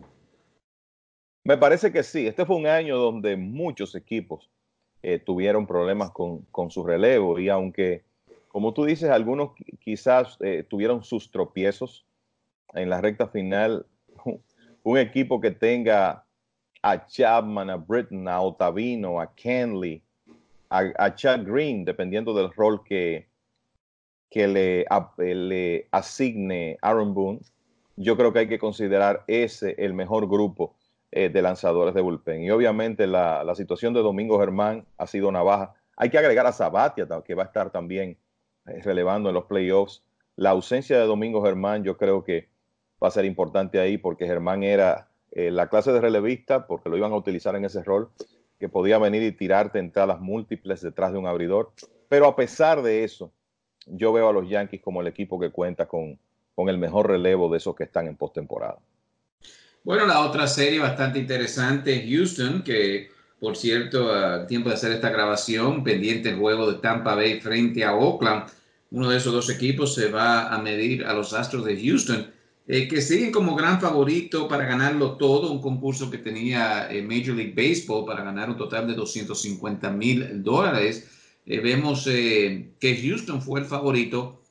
Me 1.44 1.58
parece 1.58 1.92
que 1.92 2.02
sí, 2.02 2.26
este 2.26 2.48
fue 2.48 2.56
un 2.56 2.66
año 2.66 2.98
donde 2.98 3.38
muchos 3.38 3.94
equipos 3.94 4.50
tuvieron 5.26 5.68
problemas 5.68 6.12
con, 6.12 6.42
con, 6.52 6.72
su 6.72 6.84
relevo 6.84 7.40
y 7.40 7.50
aunque, 7.50 8.04
como 8.48 8.74
tú 8.74 8.86
dices, 8.86 9.10
algunos 9.10 9.52
quizás 9.80 10.38
tuvieron 10.70 11.04
sus 11.04 11.32
tropiezos, 11.32 12.06
en 12.74 12.90
la 12.90 13.02
recta 13.02 13.28
final 13.28 13.86
un 14.84 14.98
equipo 14.98 15.40
que 15.40 15.52
tenga 15.52 16.26
a 16.82 17.06
Chapman, 17.08 17.70
a 17.70 17.76
Britton, 17.76 18.28
a 18.28 18.42
Otavino, 18.42 19.20
a 19.20 19.34
Kenley, 19.36 20.02
a, 20.70 21.16
Chad 21.16 21.46
Green, 21.46 21.84
dependiendo 21.84 22.34
del 22.34 22.52
rol 22.54 22.84
que, 22.84 23.28
que 24.30 24.48
le, 24.48 24.86
le 25.18 25.88
asigne 25.92 26.78
Aaron 26.82 27.14
Boone, 27.14 27.40
yo 27.96 28.16
creo 28.16 28.32
que 28.32 28.40
hay 28.40 28.48
que 28.48 28.60
considerar 28.60 29.24
ese 29.28 29.76
el 29.78 29.94
mejor 29.94 30.28
grupo 30.28 30.76
eh, 31.12 31.30
de 31.30 31.42
lanzadores 31.42 31.94
de 31.94 32.02
bullpen. 32.02 32.44
Y 32.44 32.52
obviamente 32.52 33.08
la, 33.08 33.44
la, 33.44 33.56
situación 33.56 33.94
de 33.94 34.02
Domingo 34.02 34.40
Germán 34.40 34.86
ha 34.98 35.08
sido 35.08 35.28
una 35.28 35.42
baja. 35.42 35.74
Hay 35.98 36.10
que 36.10 36.18
agregar 36.18 36.46
a 36.46 36.52
Sabatia, 36.54 37.08
que 37.26 37.36
va 37.36 37.44
a 37.44 37.48
estar 37.48 37.72
también 37.72 38.18
eh, 38.68 38.82
relevando 38.84 39.30
en 39.30 39.36
los 39.36 39.46
playoffs. 39.46 40.04
La 40.36 40.52
ausencia 40.52 40.98
de 40.98 41.06
Domingo 41.06 41.44
Germán, 41.44 41.84
yo 41.84 41.98
creo 41.98 42.24
que 42.24 42.48
va 43.02 43.08
a 43.08 43.12
ser 43.12 43.26
importante 43.26 43.80
ahí 43.80 43.98
porque 43.98 44.26
Germán 44.26 44.64
era 44.64 45.08
eh, 45.32 45.52
la 45.52 45.70
clase 45.70 45.92
de 45.92 46.02
relevista, 46.02 46.68
porque 46.68 46.90
lo 46.90 46.98
iban 46.98 47.12
a 47.12 47.16
utilizar 47.18 47.56
en 47.56 47.66
ese 47.66 47.84
rol, 47.84 48.10
que 48.60 48.70
podía 48.70 48.98
venir 48.98 49.24
y 49.24 49.32
tirarte 49.32 49.80
entradas 49.80 50.20
múltiples 50.20 50.82
detrás 50.82 51.14
de 51.14 51.18
un 51.18 51.28
abridor. 51.28 51.72
Pero 52.10 52.28
a 52.28 52.36
pesar 52.36 52.82
de 52.82 53.04
eso, 53.04 53.32
yo 53.86 54.12
veo 54.12 54.30
a 54.30 54.34
los 54.34 54.50
Yankees 54.50 54.82
como 54.82 55.02
el 55.02 55.08
equipo 55.08 55.40
que 55.40 55.52
cuenta 55.52 55.88
con, 55.88 56.20
con 56.56 56.70
el 56.70 56.78
mejor 56.78 57.08
relevo 57.08 57.50
de 57.50 57.58
esos 57.58 57.76
que 57.76 57.86
están 57.86 58.08
en 58.08 58.18
postemporada. 58.18 58.80
Bueno, 59.84 60.06
la 60.06 60.22
otra 60.22 60.46
serie 60.46 60.80
bastante 60.80 61.20
interesante, 61.20 62.06
Houston, 62.08 62.64
que 62.64 63.10
por 63.40 63.56
cierto, 63.56 64.14
a 64.14 64.46
tiempo 64.46 64.70
de 64.70 64.76
hacer 64.76 64.92
esta 64.92 65.10
grabación, 65.10 65.84
pendiente 65.84 66.30
el 66.30 66.38
juego 66.38 66.70
de 66.72 66.80
Tampa 66.80 67.16
Bay 67.16 67.40
frente 67.40 67.86
a 67.86 67.96
Oakland, 67.96 68.52
uno 68.92 69.10
de 69.10 69.18
esos 69.18 69.32
dos 69.32 69.50
equipos 69.50 69.96
se 69.96 70.10
va 70.10 70.54
a 70.54 70.62
medir 70.62 71.06
a 71.06 71.14
los 71.14 71.34
Astros 71.34 71.64
de 71.64 71.82
Houston. 71.82 72.30
Eh, 72.72 72.88
que 72.88 73.02
siguen 73.02 73.32
como 73.32 73.56
gran 73.56 73.82
favorito 73.82 74.48
para 74.48 74.64
ganarlo 74.64 75.18
todo, 75.18 75.52
un 75.52 75.60
concurso 75.60 76.12
que 76.12 76.20
tenía 76.20 76.88
eh, 76.92 77.02
Major 77.02 77.36
League 77.36 77.56
Baseball 77.56 78.06
para 78.06 78.24
ganar 78.24 78.48
un 78.48 78.58
total 78.58 78.88
de 78.88 78.94
250 78.94 79.90
mil 79.90 80.44
dólares. 80.44 81.10
Eh, 81.48 81.60
vemos 81.62 82.06
que 82.06 83.02
Houston 83.02 83.42
fue 83.42 83.62
el 83.62 83.66
favorito. 83.66 84.44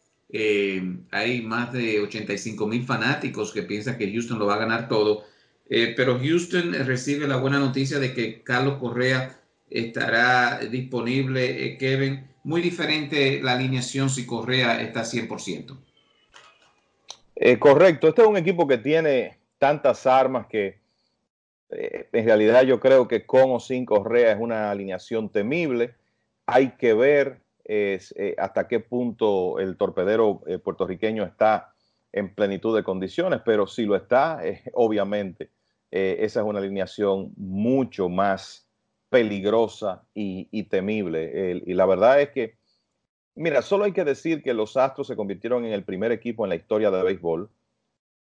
hay 1.12 1.42
más 1.42 1.72
de 1.72 2.00
85 2.00 2.66
mil 2.66 2.84
fanáticos 2.84 3.52
que 3.52 3.62
piensan 3.62 3.96
que 3.96 4.10
Houston 4.12 4.38
lo 4.40 4.46
va 4.46 4.56
a 4.56 4.64
ganar 4.64 4.88
todo. 4.88 5.24
pero 5.68 6.18
Houston 6.18 6.72
recibe 6.86 7.28
la 7.28 7.36
buena 7.36 7.60
noticia 7.60 7.98
de 8.00 8.14
que 8.14 8.42
Carlos 8.42 8.78
Correa 8.80 9.40
estará 9.70 10.58
disponible, 10.58 11.78
Kevin. 11.78 12.26
Muy 12.42 12.62
diferente 12.62 13.40
la 13.42 13.52
alineación 13.52 14.10
si 14.10 14.26
Correa 14.26 14.82
está 14.82 15.02
100%. 15.04 15.87
Eh, 17.40 17.60
correcto, 17.60 18.08
este 18.08 18.22
es 18.22 18.28
un 18.28 18.36
equipo 18.36 18.66
que 18.66 18.78
tiene 18.78 19.38
tantas 19.58 20.08
armas 20.08 20.48
que 20.48 20.80
eh, 21.70 22.08
en 22.12 22.24
realidad 22.24 22.64
yo 22.64 22.80
creo 22.80 23.06
que 23.06 23.26
con 23.26 23.52
o 23.52 23.60
sin 23.60 23.86
Correa 23.86 24.32
es 24.32 24.40
una 24.40 24.72
alineación 24.72 25.30
temible. 25.30 25.94
Hay 26.46 26.70
que 26.72 26.94
ver 26.94 27.40
eh, 27.64 28.00
hasta 28.38 28.66
qué 28.66 28.80
punto 28.80 29.60
el 29.60 29.76
torpedero 29.76 30.40
puertorriqueño 30.64 31.22
está 31.22 31.72
en 32.10 32.34
plenitud 32.34 32.74
de 32.74 32.82
condiciones, 32.82 33.40
pero 33.44 33.68
si 33.68 33.84
lo 33.84 33.94
está, 33.94 34.42
obviamente 34.72 35.50
esa 35.90 36.40
es 36.40 36.46
una 36.46 36.58
alineación 36.58 37.32
mucho 37.36 38.08
más 38.08 38.68
peligrosa 39.10 40.02
y, 40.12 40.62
temible. 40.64 41.62
y 41.64 41.74
la 41.74 41.86
verdad 41.86 42.20
es 42.20 42.30
que 42.30 42.57
Mira, 43.40 43.62
solo 43.62 43.84
hay 43.84 43.92
que 43.92 44.02
decir 44.02 44.42
que 44.42 44.52
los 44.52 44.76
Astros 44.76 45.06
se 45.06 45.14
convirtieron 45.14 45.64
en 45.64 45.72
el 45.72 45.84
primer 45.84 46.10
equipo 46.10 46.44
en 46.44 46.48
la 46.48 46.56
historia 46.56 46.90
de 46.90 47.04
béisbol 47.04 47.48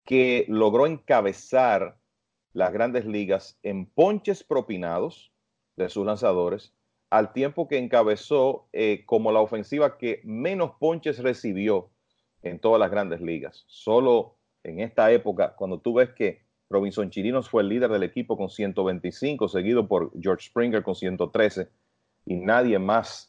que 0.06 0.45
logró 0.48 0.86
encabezar 0.86 1.98
las 2.54 2.72
grandes 2.72 3.08
ligas 3.08 3.58
en 3.63 3.88
ponches 3.88 4.43
propinados 4.43 5.34
de 5.78 5.89
sus 5.89 6.06
lanzadores, 6.06 6.76
al 7.10 7.34
tiempo 7.34 7.67
que 7.67 7.80
encabezó 7.80 8.67
eh, 8.72 9.04
como 9.08 9.32
la 9.32 9.39
ofensiva 9.39 9.98
que 9.98 10.22
menos 10.26 10.74
ponches 10.80 11.17
recibió 11.17 11.89
en 12.43 12.60
todas 12.60 12.80
las 12.80 12.91
grandes 12.91 13.19
ligas. 13.19 13.63
Solo 13.65 14.36
en 14.63 14.80
esta 14.80 15.12
época, 15.12 15.56
cuando 15.56 15.80
tú 15.80 15.95
ves 15.95 16.12
que 16.12 16.43
Robinson 16.69 17.10
Chirinos 17.10 17.50
fue 17.50 17.63
el 17.63 17.69
líder 17.69 17.89
del 17.89 18.04
equipo 18.04 18.38
con 18.38 18.52
125, 18.52 19.48
seguido 19.48 19.88
por 19.88 20.12
George 20.22 20.50
Springer 20.50 20.84
con 20.84 20.93
113, 20.93 21.67
y 22.28 22.36
nadie 22.36 22.78
más 22.78 23.29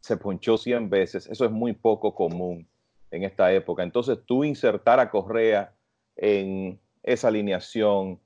se 0.00 0.16
ponchó 0.16 0.56
100 0.56 0.90
veces, 0.90 1.26
eso 1.26 1.44
es 1.44 1.50
muy 1.50 1.72
poco 1.72 2.14
común 2.14 2.66
en 3.10 3.24
esta 3.24 3.52
época. 3.52 3.82
Entonces, 3.82 4.18
tú 4.26 4.44
insertar 4.44 5.00
a 5.00 5.10
Correa 5.10 5.74
en 6.16 6.78
esa 7.02 7.28
alineación 7.28 8.20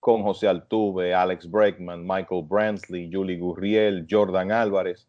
con 0.00 0.22
José 0.22 0.48
Altuve, 0.48 1.14
Alex 1.14 1.48
Bregman, 1.48 2.06
Michael 2.06 2.44
Brantley, 2.48 3.08
Julie 3.12 3.38
Gurriel, 3.38 4.06
Jordan 4.10 4.50
Álvarez. 4.50 5.08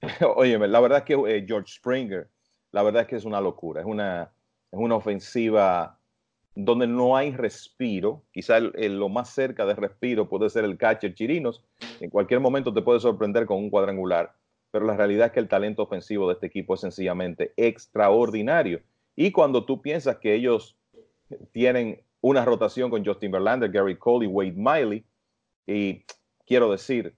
Oye, 0.36 0.58
la 0.58 0.80
verdad 0.80 0.98
es 0.98 1.04
que 1.04 1.14
eh, 1.14 1.44
George 1.46 1.74
Springer, 1.74 2.28
la 2.72 2.82
verdad 2.82 3.02
es 3.02 3.08
que 3.08 3.16
es 3.16 3.24
una 3.24 3.40
locura, 3.40 3.80
es 3.80 3.86
una, 3.86 4.32
es 4.72 4.78
una 4.78 4.96
ofensiva 4.96 5.98
donde 6.54 6.86
no 6.86 7.16
hay 7.16 7.30
respiro, 7.32 8.24
quizá 8.32 8.58
lo 8.58 9.08
más 9.08 9.30
cerca 9.30 9.64
de 9.64 9.74
respiro 9.74 10.28
puede 10.28 10.50
ser 10.50 10.64
el 10.64 10.76
catcher 10.76 11.14
Chirinos, 11.14 11.62
en 12.00 12.10
cualquier 12.10 12.40
momento 12.40 12.74
te 12.74 12.82
puede 12.82 12.98
sorprender 12.98 13.46
con 13.46 13.58
un 13.58 13.70
cuadrangular, 13.70 14.34
pero 14.78 14.86
la 14.86 14.96
realidad 14.96 15.26
es 15.26 15.32
que 15.32 15.40
el 15.40 15.48
talento 15.48 15.82
ofensivo 15.82 16.28
de 16.28 16.34
este 16.34 16.46
equipo 16.46 16.74
es 16.74 16.80
sencillamente 16.82 17.52
extraordinario. 17.56 18.80
Y 19.16 19.32
cuando 19.32 19.64
tú 19.64 19.82
piensas 19.82 20.18
que 20.18 20.34
ellos 20.34 20.76
tienen 21.50 22.00
una 22.20 22.44
rotación 22.44 22.88
con 22.88 23.04
Justin 23.04 23.32
Verlander, 23.32 23.72
Gary 23.72 23.96
Cole 23.96 24.26
y 24.26 24.28
Wade 24.28 24.54
Miley, 24.54 25.04
y 25.66 26.04
quiero 26.46 26.70
decir, 26.70 27.16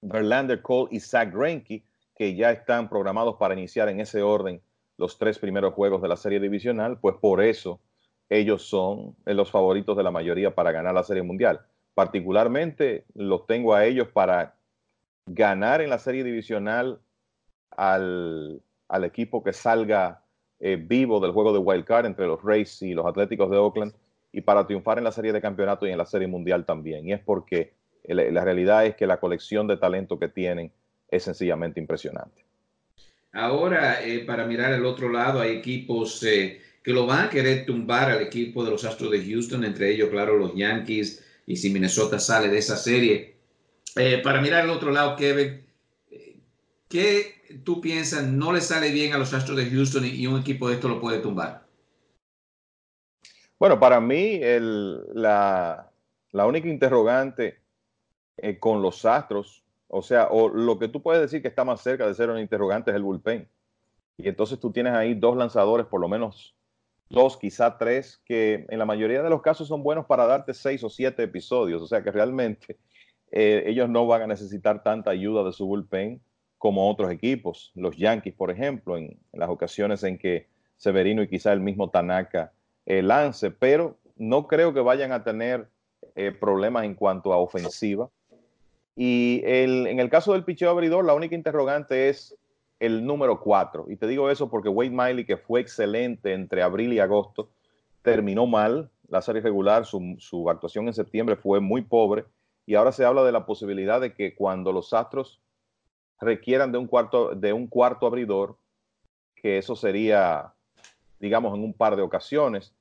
Verlander, 0.00 0.62
Cole 0.62 0.90
y 0.92 1.00
Zach 1.00 1.34
Greinke, 1.34 1.82
que 2.14 2.36
ya 2.36 2.52
están 2.52 2.88
programados 2.88 3.34
para 3.34 3.54
iniciar 3.54 3.88
en 3.88 3.98
ese 3.98 4.22
orden 4.22 4.62
los 4.96 5.18
tres 5.18 5.40
primeros 5.40 5.74
juegos 5.74 6.00
de 6.00 6.06
la 6.06 6.16
serie 6.16 6.38
divisional, 6.38 7.00
pues 7.00 7.16
por 7.16 7.42
eso 7.42 7.80
ellos 8.28 8.62
son 8.62 9.16
los 9.24 9.50
favoritos 9.50 9.96
de 9.96 10.04
la 10.04 10.12
mayoría 10.12 10.54
para 10.54 10.70
ganar 10.70 10.94
la 10.94 11.02
serie 11.02 11.24
mundial. 11.24 11.62
Particularmente 11.94 13.06
los 13.14 13.48
tengo 13.48 13.74
a 13.74 13.84
ellos 13.86 14.06
para 14.06 14.54
ganar 15.34 15.80
en 15.80 15.90
la 15.90 15.98
serie 15.98 16.24
divisional 16.24 17.00
al, 17.70 18.62
equipo 19.04 19.42
que 19.42 19.52
salga 19.52 20.24
eh, 20.58 20.76
vivo 20.76 21.20
del 21.20 21.32
juego 21.32 21.52
de 21.52 21.58
wild 21.58 21.84
card 21.84 22.06
entre 22.06 22.26
los 22.26 22.42
Rays 22.42 22.82
y 22.82 22.92
los 22.92 23.06
Atléticos 23.06 23.50
de 23.50 23.56
Oakland 23.56 23.94
y 24.32 24.40
para 24.40 24.66
triunfar 24.66 24.98
en 24.98 25.04
la 25.04 25.12
serie 25.12 25.32
de 25.32 25.40
campeonato 25.40 25.86
y 25.86 25.90
en 25.90 25.98
la 25.98 26.06
serie 26.06 26.28
mundial 26.28 26.64
también. 26.64 27.06
Y 27.08 27.12
es 27.12 27.20
porque 27.20 27.74
la 28.04 28.44
realidad 28.44 28.86
es 28.86 28.96
que 28.96 29.06
la 29.06 29.20
colección 29.20 29.66
de 29.66 29.76
talento 29.76 30.18
que 30.18 30.28
tienen 30.28 30.72
es 31.08 31.22
sencillamente 31.24 31.80
impresionante. 31.80 32.44
Ahora, 33.32 34.02
eh, 34.04 34.24
para 34.24 34.46
mirar 34.46 34.72
al 34.72 34.84
otro 34.84 35.08
lado, 35.08 35.40
hay 35.40 35.56
equipos 35.56 36.22
eh, 36.24 36.60
que 36.82 36.92
lo 36.92 37.06
van 37.06 37.26
a 37.26 37.30
querer 37.30 37.64
tumbar 37.64 38.10
al 38.10 38.22
equipo 38.22 38.64
de 38.64 38.70
los 38.70 38.84
Astros 38.84 39.10
de 39.10 39.24
Houston, 39.24 39.64
entre 39.64 39.92
ellos, 39.92 40.10
claro, 40.10 40.36
los 40.36 40.54
Yankees, 40.54 41.24
y 41.46 41.56
si 41.56 41.70
Minnesota 41.70 42.18
sale 42.18 42.48
de 42.48 42.58
esa 42.58 42.76
serie. 42.76 43.29
Eh, 43.96 44.20
para 44.22 44.40
mirar 44.40 44.62
al 44.62 44.70
otro 44.70 44.90
lado, 44.90 45.16
Kevin, 45.16 45.66
¿qué 46.88 47.60
tú 47.64 47.80
piensas 47.80 48.24
no 48.26 48.52
le 48.52 48.60
sale 48.60 48.90
bien 48.90 49.12
a 49.12 49.18
los 49.18 49.32
Astros 49.34 49.56
de 49.56 49.70
Houston 49.70 50.04
y, 50.04 50.26
un 50.26 50.40
equipo 50.40 50.68
de 50.68 50.74
esto 50.74 50.88
lo 50.88 51.00
puede 51.00 51.18
tumbar? 51.18 51.66
Bueno, 53.58 53.78
para 53.78 54.00
mí 54.00 54.40
la, 55.14 55.90
única 56.32 56.68
interrogante 56.68 57.60
con 58.58 58.80
los 58.80 59.04
Astros 59.04 59.60
o 59.92 60.02
sea, 60.02 60.28
o 60.30 60.48
lo 60.48 60.78
que 60.78 60.86
tú 60.86 61.02
puedes 61.02 61.20
decir 61.20 61.42
que 61.42 61.48
está 61.48 61.64
más 61.64 61.80
cerca 61.80 62.06
de 62.06 62.14
ser 62.14 62.30
un 62.30 62.38
interrogante 62.38 62.92
es 62.92 62.96
el 62.96 63.02
bullpen. 63.02 63.48
Y 64.16 64.28
entonces 64.28 64.60
tú 64.60 64.70
tienes 64.70 64.92
ahí 64.94 65.14
dos 65.14 65.36
lanzadores, 65.36 65.86
por 65.86 66.00
lo 66.00 66.08
menos 66.08 66.54
dos, 67.08 67.36
quizá 67.36 67.76
tres, 67.76 68.22
que 68.24 68.66
en 68.68 68.78
la 68.78 68.86
mayoría 68.86 69.20
de 69.20 69.30
los 69.30 69.42
casos 69.42 69.66
son 69.66 69.82
buenos 69.82 70.06
para 70.06 70.26
darte 70.26 70.54
seis 70.54 70.84
o 70.84 70.90
siete 70.90 71.24
episodios. 71.24 71.82
O 71.82 71.88
sea 71.88 72.04
que 72.04 72.12
realmente 72.12 72.78
eh, 73.30 73.64
ellos 73.66 73.88
no 73.88 74.06
van 74.06 74.22
a 74.22 74.26
necesitar 74.26 74.82
tanta 74.82 75.10
ayuda 75.10 75.44
de 75.44 75.52
su 75.52 75.66
bullpen 75.66 76.20
como 76.58 76.90
otros 76.90 77.10
equipos. 77.10 77.72
Los 77.74 77.96
Yankees, 77.96 78.34
por 78.34 78.50
ejemplo, 78.50 78.96
en, 78.96 79.18
las 79.32 79.48
ocasiones 79.48 80.02
en 80.02 80.18
que 80.18 80.48
Severino 80.76 81.22
y 81.22 81.28
quizá 81.28 81.52
el 81.52 81.60
mismo 81.60 81.90
Tanaka 81.90 82.52
eh, 82.86 83.02
lance, 83.02 83.50
pero 83.50 83.96
no 84.16 84.46
creo 84.46 84.74
que 84.74 84.80
vayan 84.80 85.12
a 85.12 85.24
tener 85.24 85.68
eh, 86.14 86.32
problemas 86.32 86.84
en 86.84 86.94
cuanto 86.94 87.32
a 87.32 87.36
ofensiva 87.36 88.10
y 89.02 89.40
en 89.44 89.98
el 89.98 90.10
caso 90.10 90.34
del 90.34 90.44
picheo 90.44 90.68
abridor, 90.68 91.06
la 91.06 91.14
única 91.14 91.34
interrogante 91.34 92.10
es 92.10 92.36
el 92.80 93.06
número 93.06 93.40
4. 93.40 93.86
Y 93.88 93.96
te 93.96 94.06
digo 94.06 94.30
eso 94.30 94.50
porque 94.50 94.68
Wade 94.68 94.90
Miley, 94.90 95.24
que 95.24 95.38
fue 95.38 95.60
excelente 95.60 96.34
entre 96.34 96.62
abril 96.62 96.92
y 96.92 96.98
agosto, 96.98 97.48
terminó 98.02 98.46
mal 98.46 98.90
la 99.08 99.22
serie 99.22 99.40
regular. 99.40 99.86
Su, 99.86 100.50
actuación 100.50 100.86
en 100.86 100.92
septiembre 100.92 101.36
fue 101.36 101.60
muy 101.60 101.80
pobre. 101.80 102.24
Y 102.70 102.76
ahora 102.76 102.92
se 102.92 103.04
habla 103.04 103.24
de 103.24 103.32
la 103.32 103.46
posibilidad 103.46 104.00
de 104.00 104.14
que 104.14 104.36
cuando 104.36 104.70
los 104.70 104.92
Astros 104.92 105.40
requieran 106.20 106.70
de 106.70 106.78
un 106.78 106.86
cuarto, 106.86 107.34
de 107.34 107.52
un 107.52 107.66
cuarto 107.66 108.06
abridor, 108.06 108.58
que 109.34 109.58
eso 109.58 109.74
sería, 109.74 110.54
digamos, 111.18 111.52
en 111.58 111.64
un 111.64 111.74
par 111.74 111.96
de 111.96 112.02
ocasiones, 112.02 112.72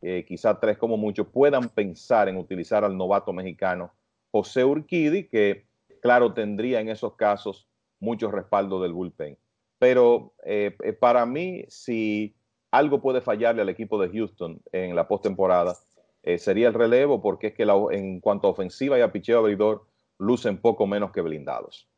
eh, 0.00 0.24
quizá 0.28 0.60
tres 0.60 0.78
como 0.78 0.96
mucho, 0.96 1.28
puedan 1.28 1.70
pensar 1.70 2.28
en 2.28 2.36
utilizar 2.36 2.84
al 2.84 2.96
novato 2.96 3.32
mexicano 3.32 3.92
José 4.30 4.64
Urquidi, 4.64 5.26
que 5.26 5.64
claro 6.00 6.34
tendría 6.34 6.78
en 6.78 6.88
esos 6.88 7.16
casos 7.16 7.66
mucho 7.98 8.30
respaldo 8.30 8.80
del 8.80 8.92
bullpen. 8.92 9.36
Pero 9.80 10.34
eh, 10.44 10.76
eh, 10.84 10.92
para 10.92 11.26
mí, 11.26 11.64
si 11.66 12.36
algo 12.70 13.02
puede 13.02 13.20
fallarle 13.20 13.62
al 13.62 13.70
equipo 13.70 14.00
de 14.00 14.08
Houston 14.08 14.62
en 14.70 14.94
la 14.94 15.08
postemporada, 15.08 15.74
eh, 16.22 16.38
sería 16.38 16.68
el 16.68 16.74
relevo, 16.74 17.20
porque 17.20 17.48
es 17.48 17.54
que 17.54 17.64
en 17.92 18.20
cuanto 18.20 18.48
a 18.48 18.50
ofensiva 18.50 18.98
y 18.98 19.02
a 19.02 19.12
picheo 19.12 19.38
abridor, 19.38 19.86
lucen 20.18 20.58
poco 20.58 20.86
menos 20.86 21.12
que 21.12 21.20
blindados. 21.20 21.88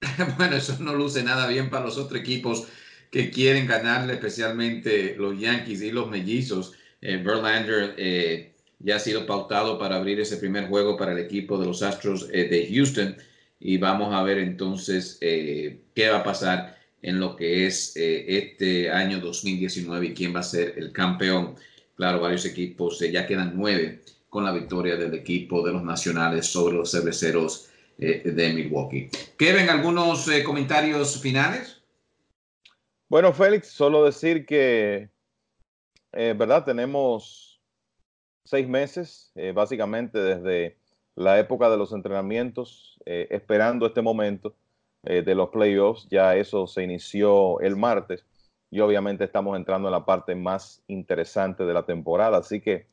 bueno, 0.38 0.56
eso 0.56 0.76
no 0.80 0.94
luce 0.94 1.22
nada 1.22 1.46
bien 1.46 1.70
para 1.70 1.84
los 1.84 1.98
otros 1.98 2.20
equipos 2.20 2.68
que 3.10 3.30
quieren 3.30 3.66
ganarle, 3.66 4.14
especialmente 4.14 5.16
los 5.16 5.38
Yankees 5.38 5.82
y 5.82 5.90
los 5.90 6.08
Mellizos. 6.08 6.74
Verlander 7.00 7.94
ya 8.80 8.96
ha 8.96 8.98
sido 8.98 9.26
pautado 9.26 9.78
para 9.78 9.96
abrir 9.96 10.18
ese 10.20 10.38
primer 10.38 10.66
juego 10.68 10.96
para 10.96 11.12
el 11.12 11.18
equipo 11.18 11.58
de 11.58 11.66
los 11.66 11.82
Astros 11.82 12.28
eh, 12.32 12.48
de 12.48 12.68
Houston 12.72 13.16
y 13.60 13.76
vamos 13.76 14.14
a 14.14 14.22
ver 14.22 14.38
entonces 14.38 15.18
eh, 15.20 15.82
qué 15.94 16.08
va 16.08 16.18
a 16.18 16.24
pasar 16.24 16.78
en 17.02 17.20
lo 17.20 17.36
que 17.36 17.66
es 17.66 17.94
eh, 17.96 18.24
este 18.28 18.90
año 18.90 19.20
2019 19.20 20.06
y 20.06 20.14
quién 20.14 20.34
va 20.34 20.40
a 20.40 20.44
ser 20.44 20.74
el 20.76 20.92
campeón. 20.92 21.56
Claro, 22.00 22.20
varios 22.20 22.46
equipos, 22.46 22.98
ya 22.98 23.26
quedan 23.26 23.52
nueve 23.54 24.00
con 24.30 24.42
la 24.42 24.52
victoria 24.52 24.96
del 24.96 25.12
equipo 25.12 25.62
de 25.62 25.74
los 25.74 25.82
nacionales 25.82 26.46
sobre 26.46 26.76
los 26.76 26.90
cerveceros 26.90 27.68
de 27.98 28.52
Milwaukee. 28.54 29.10
Kevin, 29.36 29.68
¿algunos 29.68 30.26
comentarios 30.42 31.20
finales? 31.20 31.82
Bueno, 33.06 33.34
Félix, 33.34 33.68
solo 33.68 34.02
decir 34.02 34.46
que, 34.46 35.10
¿verdad? 36.10 36.64
Tenemos 36.64 37.50
seis 38.46 38.66
meses, 38.66 39.30
eh, 39.34 39.52
básicamente 39.54 40.18
desde 40.18 40.78
la 41.16 41.38
época 41.38 41.68
de 41.68 41.76
los 41.76 41.92
entrenamientos, 41.92 42.98
eh, 43.04 43.28
esperando 43.30 43.84
este 43.84 44.00
momento 44.00 44.56
eh, 45.04 45.20
de 45.20 45.34
los 45.34 45.50
playoffs. 45.50 46.08
Ya 46.08 46.34
eso 46.34 46.66
se 46.66 46.82
inició 46.82 47.60
el 47.60 47.76
martes 47.76 48.24
y 48.70 48.80
obviamente 48.80 49.24
estamos 49.24 49.56
entrando 49.56 49.88
en 49.88 49.92
la 49.92 50.04
parte 50.04 50.34
más 50.34 50.82
interesante 50.86 51.64
de 51.64 51.74
la 51.74 51.84
temporada. 51.84 52.38
Así 52.38 52.60
que 52.60 52.86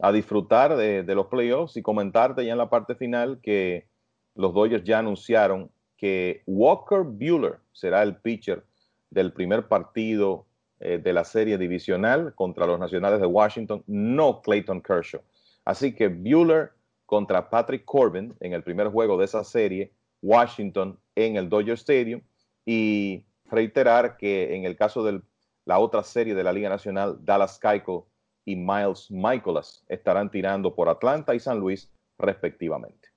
a 0.00 0.12
disfrutar 0.12 0.76
de, 0.76 1.02
de 1.02 1.14
los 1.14 1.26
playoffs 1.26 1.76
y 1.76 1.82
comentarte 1.82 2.44
ya 2.44 2.52
en 2.52 2.58
la 2.58 2.70
parte 2.70 2.94
final 2.94 3.40
que 3.40 3.86
los 4.34 4.54
Dodgers 4.54 4.84
ya 4.84 4.98
anunciaron 4.98 5.70
que 5.96 6.42
Walker 6.46 7.02
Bueller 7.02 7.58
será 7.72 8.02
el 8.02 8.16
pitcher 8.16 8.64
del 9.10 9.32
primer 9.32 9.68
partido 9.68 10.46
eh, 10.80 10.98
de 10.98 11.12
la 11.12 11.24
serie 11.24 11.58
divisional 11.58 12.34
contra 12.34 12.66
los 12.66 12.80
Nacionales 12.80 13.20
de 13.20 13.26
Washington, 13.26 13.84
no 13.86 14.40
Clayton 14.40 14.80
Kershaw. 14.80 15.20
Así 15.64 15.94
que 15.94 16.08
Bueller 16.08 16.72
contra 17.04 17.50
Patrick 17.50 17.84
Corbin 17.84 18.34
en 18.40 18.54
el 18.54 18.62
primer 18.62 18.88
juego 18.88 19.18
de 19.18 19.26
esa 19.26 19.44
serie, 19.44 19.92
Washington 20.22 20.98
en 21.14 21.36
el 21.36 21.50
Dodger 21.50 21.74
Stadium 21.74 22.22
y 22.64 23.24
reiterar 23.50 24.16
que 24.16 24.54
en 24.54 24.64
el 24.64 24.76
caso 24.76 25.04
de 25.04 25.20
la 25.64 25.78
otra 25.78 26.02
serie 26.02 26.34
de 26.34 26.44
la 26.44 26.52
Liga 26.52 26.68
Nacional, 26.68 27.18
Dallas 27.20 27.58
Keuchel 27.58 28.02
y 28.44 28.56
Miles 28.56 29.10
Michaelas 29.10 29.84
estarán 29.88 30.30
tirando 30.30 30.74
por 30.74 30.88
Atlanta 30.88 31.34
y 31.34 31.40
San 31.40 31.58
Luis 31.58 31.90
respectivamente. 32.18 33.08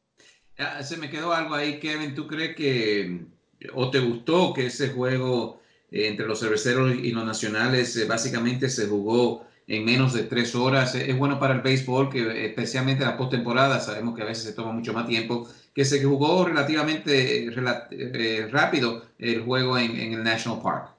Ah, 0.57 0.83
se 0.83 0.97
me 0.97 1.09
quedó 1.09 1.33
algo 1.33 1.55
ahí, 1.55 1.79
Kevin. 1.79 2.13
¿Tú 2.13 2.27
crees 2.27 2.55
que 2.55 3.25
o 3.73 3.89
te 3.89 3.99
gustó 3.99 4.53
que 4.53 4.67
ese 4.67 4.89
juego 4.89 5.61
eh, 5.89 6.07
entre 6.07 6.27
los 6.27 6.39
cerveceros 6.39 6.93
y 6.93 7.11
los 7.11 7.25
nacionales 7.25 7.95
eh, 7.95 8.05
básicamente 8.05 8.69
se 8.69 8.87
jugó 8.87 9.45
en 9.67 9.85
menos 9.85 10.13
de 10.13 10.23
tres 10.23 10.55
horas. 10.55 10.95
Es 10.95 11.17
bueno 11.17 11.39
para 11.39 11.53
el 11.53 11.61
béisbol, 11.61 12.09
que 12.09 12.45
especialmente 12.45 13.03
en 13.03 13.09
la 13.09 13.17
postemporada, 13.17 13.79
sabemos 13.79 14.15
que 14.15 14.21
a 14.21 14.25
veces 14.25 14.43
se 14.45 14.53
toma 14.53 14.71
mucho 14.71 14.93
más 14.93 15.07
tiempo, 15.07 15.47
que 15.73 15.85
se 15.85 16.03
jugó 16.03 16.45
relativamente 16.45 17.47
eh, 17.47 18.47
rápido 18.51 19.03
el 19.17 19.41
juego 19.41 19.77
en, 19.77 20.13
el 20.13 20.23
National 20.23 20.61
Park. 20.61 20.89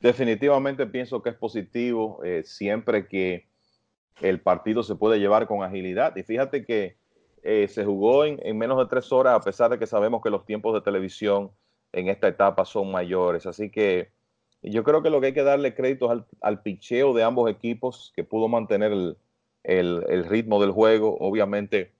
definitivamente 0.00 0.86
pienso 0.86 1.22
que 1.22 1.30
es 1.30 1.36
positivo 1.36 2.20
eh, 2.24 2.42
siempre 2.44 3.06
que 3.06 3.46
el 4.20 4.40
partido 4.40 4.82
se 4.82 4.94
puede 4.94 5.18
llevar 5.18 5.46
con 5.46 5.62
agilidad. 5.62 6.14
Y 6.16 6.22
fíjate 6.22 6.64
que 6.64 6.96
eh, 7.42 7.68
se 7.68 7.84
jugó 7.84 8.24
en, 8.24 8.56
menos 8.56 8.78
de 8.78 8.86
tres 8.86 9.12
horas, 9.12 9.34
a 9.34 9.40
pesar 9.40 9.70
de 9.70 9.78
que 9.78 9.86
sabemos 9.86 10.22
que 10.22 10.30
los 10.30 10.46
tiempos 10.46 10.72
de 10.74 10.80
televisión 10.80 11.50
en 11.92 12.08
esta 12.08 12.28
etapa 12.28 12.64
son 12.64 12.90
mayores. 12.90 13.46
Así 13.46 13.70
que 13.70 14.12
yo 14.70 14.84
creo 14.84 15.02
que 15.02 15.10
lo 15.10 15.20
que 15.20 15.28
hay 15.28 15.34
que 15.34 15.42
darle 15.42 15.74
crédito 15.74 16.12
es 16.12 16.22
al, 16.40 16.62
picheo 16.62 17.12
de 17.12 17.22
ambos 17.22 17.50
equipos, 17.50 18.12
que 18.16 18.24
pudo 18.24 18.48
mantener 18.48 18.92
el, 19.62 20.24
ritmo 20.24 20.60
del 20.60 20.70
juego. 20.70 21.16
Obviamente 21.20 21.92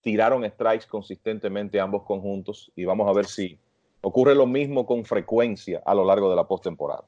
tiraron 0.00 0.48
strikes 0.48 0.86
consistentemente 0.88 1.80
ambos 1.80 2.02
conjuntos 2.04 2.70
y 2.76 2.84
vamos 2.84 3.08
a 3.08 3.12
ver 3.12 3.26
si 3.26 3.58
ocurre 4.00 4.34
lo 4.34 4.46
mismo 4.46 4.86
con 4.86 5.04
frecuencia 5.04 5.82
a 5.84 5.94
lo 5.94 6.04
largo 6.04 6.30
de 6.30 6.36
la 6.36 6.46
postemporada. 6.46 7.04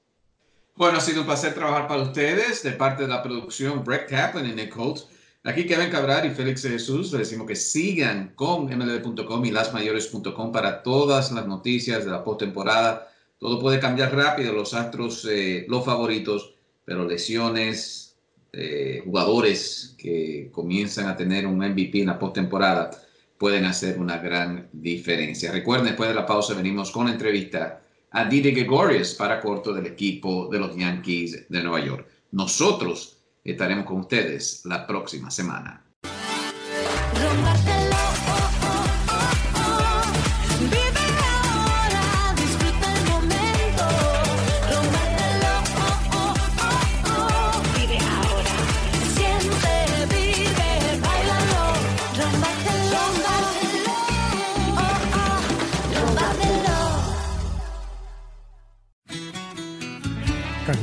Bueno, 0.75 0.99
ha 0.99 1.01
sido 1.01 1.21
un 1.21 1.27
placer 1.27 1.55
trabajar 1.55 1.89
para 1.89 2.03
ustedes 2.03 2.63
de 2.63 2.73
parte 2.73 3.03
de 3.03 3.09
la 3.09 3.23
producción 3.23 3.85
Brett 3.85 4.09
Kaplan 4.09 4.47
y 4.47 4.53
Nick 4.53 4.77
Holtz. 4.77 5.09
Aquí 5.45 5.65
Kevin 5.65 5.91
Cabral 5.91 6.27
y 6.27 6.31
Félix 6.31 6.63
Jesús. 6.63 7.13
Les 7.13 7.21
decimos 7.21 7.47
que 7.47 7.55
sigan 7.55 8.33
con 8.35 8.65
mlb.com 8.67 9.45
y 9.45 9.53
lasmayores.com 9.53 10.53
para 10.53 10.83
todas 10.83 11.31
las 11.33 11.47
noticias 11.47 12.05
de 12.05 12.11
la 12.11 12.25
postemporada. 12.25 13.09
Todo 13.39 13.61
puede 13.61 13.81
cambiar 13.81 14.15
rápido, 14.15 14.53
los 14.53 14.75
astros, 14.75 15.27
eh, 15.31 15.67
los 15.69 15.85
favoritos, 15.85 16.55
pero 16.85 17.05
lesiones, 17.05 18.17
eh, 18.53 19.03
jugadores 19.05 19.95
que 19.99 20.49
comienzan 20.53 21.09
a 21.09 21.17
tener 21.17 21.47
un 21.47 21.59
MVP 21.59 22.01
en 22.01 22.07
la 22.07 22.19
postemporada 22.19 22.91
pueden 23.37 23.65
hacer 23.65 23.99
una 23.99 24.19
gran 24.19 24.69
diferencia. 24.73 25.53
Recuerden, 25.53 25.89
después 25.89 26.09
de 26.09 26.15
la 26.15 26.25
pausa 26.25 26.55
venimos 26.55 26.91
con 26.91 27.07
la 27.07 27.13
entrevista 27.13 27.83
a 28.11 28.25
Didi 28.25 28.53
Gregorius 28.53 29.15
para 29.15 29.41
corto 29.41 29.75
del 29.75 29.87
equipo 29.87 30.49
de 30.51 30.59
los 30.59 30.75
Yankees 30.75 31.47
de 31.49 31.63
Nueva 31.63 31.85
York. 31.85 32.07
Nosotros 32.33 33.17
Estaremos 33.47 33.87
con 33.87 34.01
ustedes 34.01 34.63
la 34.65 34.85
próxima 34.89 35.31
semana. 35.31 35.85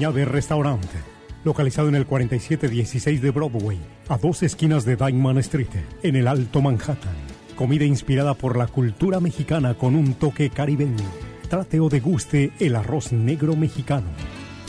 Cañabe 0.03 0.25
Restaurante 0.25 0.99
localizado 1.45 1.87
en 1.87 1.95
el 1.95 2.05
4716 2.05 3.21
de 3.21 3.31
Broadway, 3.31 3.79
a 4.09 4.17
dos 4.17 4.43
esquinas 4.43 4.83
de 4.83 4.97
Diamond 4.97 5.39
Street, 5.39 5.69
en 6.01 6.17
el 6.17 6.27
Alto 6.27 6.61
Manhattan. 6.61 7.15
Comida 7.55 7.85
inspirada 7.85 8.33
por 8.33 8.57
la 8.57 8.67
cultura 8.67 9.21
mexicana 9.21 9.75
con 9.75 9.95
un 9.95 10.15
toque 10.15 10.49
caribeño. 10.49 11.05
Trate 11.47 11.79
o 11.79 11.87
deguste 11.87 12.51
el 12.59 12.75
arroz 12.75 13.13
negro 13.13 13.55
mexicano. 13.55 14.07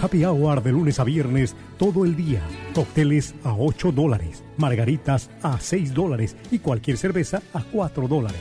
Happy 0.01 0.25
Hour 0.25 0.63
de 0.63 0.71
lunes 0.71 1.01
a 1.01 1.05
viernes 1.05 1.57
todo 1.79 2.05
el 2.05 2.15
día. 2.15 2.41
Cócteles 2.73 3.35
a 3.43 3.55
8 3.55 3.91
dólares, 3.91 4.45
margaritas 4.57 5.31
a 5.43 5.59
6 5.59 5.95
dólares 5.95 6.37
y 6.53 6.61
cualquier 6.61 6.97
cerveza 6.97 7.43
a 7.53 7.65
4 7.65 8.07
dólares. 8.07 8.39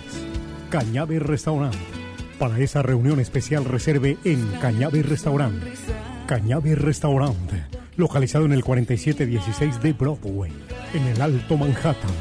Cañabe 0.70 1.18
Restaurant. 1.18 1.74
Para 2.38 2.60
esa 2.60 2.84
reunión 2.84 3.20
especial 3.20 3.66
reserve 3.66 4.20
en 4.24 4.46
Cañabe 4.62 5.02
Restaurant. 5.02 5.56
Cañabe 6.26 6.76
Restaurant 6.76 7.51
localizado 7.97 8.45
en 8.45 8.53
el 8.53 8.63
4716 8.63 9.82
de 9.82 9.93
Broadway, 9.93 10.51
en 10.93 11.03
el 11.07 11.21
Alto 11.21 11.57
Manhattan. 11.57 12.11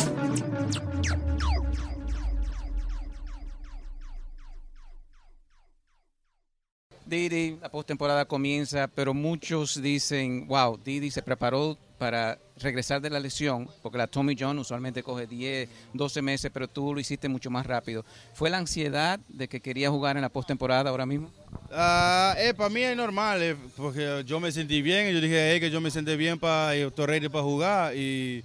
Didi, 7.10 7.58
la 7.60 7.68
postemporada 7.68 8.24
comienza, 8.24 8.86
pero 8.86 9.12
muchos 9.12 9.82
dicen, 9.82 10.46
wow, 10.46 10.78
Didi 10.82 11.10
se 11.10 11.22
preparó 11.22 11.76
para 11.98 12.38
regresar 12.58 13.02
de 13.02 13.10
la 13.10 13.18
lesión, 13.18 13.68
porque 13.82 13.98
la 13.98 14.06
Tommy 14.06 14.36
John 14.38 14.58
usualmente 14.58 15.02
coge 15.02 15.26
10, 15.26 15.68
12 15.92 16.22
meses, 16.22 16.50
pero 16.54 16.68
tú 16.68 16.94
lo 16.94 17.00
hiciste 17.00 17.28
mucho 17.28 17.50
más 17.50 17.66
rápido. 17.66 18.04
¿Fue 18.32 18.48
la 18.48 18.58
ansiedad 18.58 19.18
de 19.28 19.48
que 19.48 19.60
quería 19.60 19.90
jugar 19.90 20.16
en 20.16 20.22
la 20.22 20.28
postemporada 20.28 20.88
ahora 20.88 21.04
mismo? 21.04 21.30
Uh, 21.70 22.38
eh, 22.38 22.54
para 22.56 22.70
mí 22.70 22.80
es 22.80 22.96
normal, 22.96 23.42
eh, 23.42 23.56
porque 23.76 24.22
yo 24.24 24.38
me 24.38 24.52
sentí 24.52 24.80
bien, 24.80 25.08
y 25.08 25.12
yo 25.12 25.20
dije 25.20 25.58
que 25.60 25.70
yo 25.70 25.80
me 25.80 25.90
sentí 25.90 26.16
bien 26.16 26.38
para 26.38 26.72
ready 26.72 27.28
para 27.28 27.44
jugar 27.44 27.96
y 27.96 28.44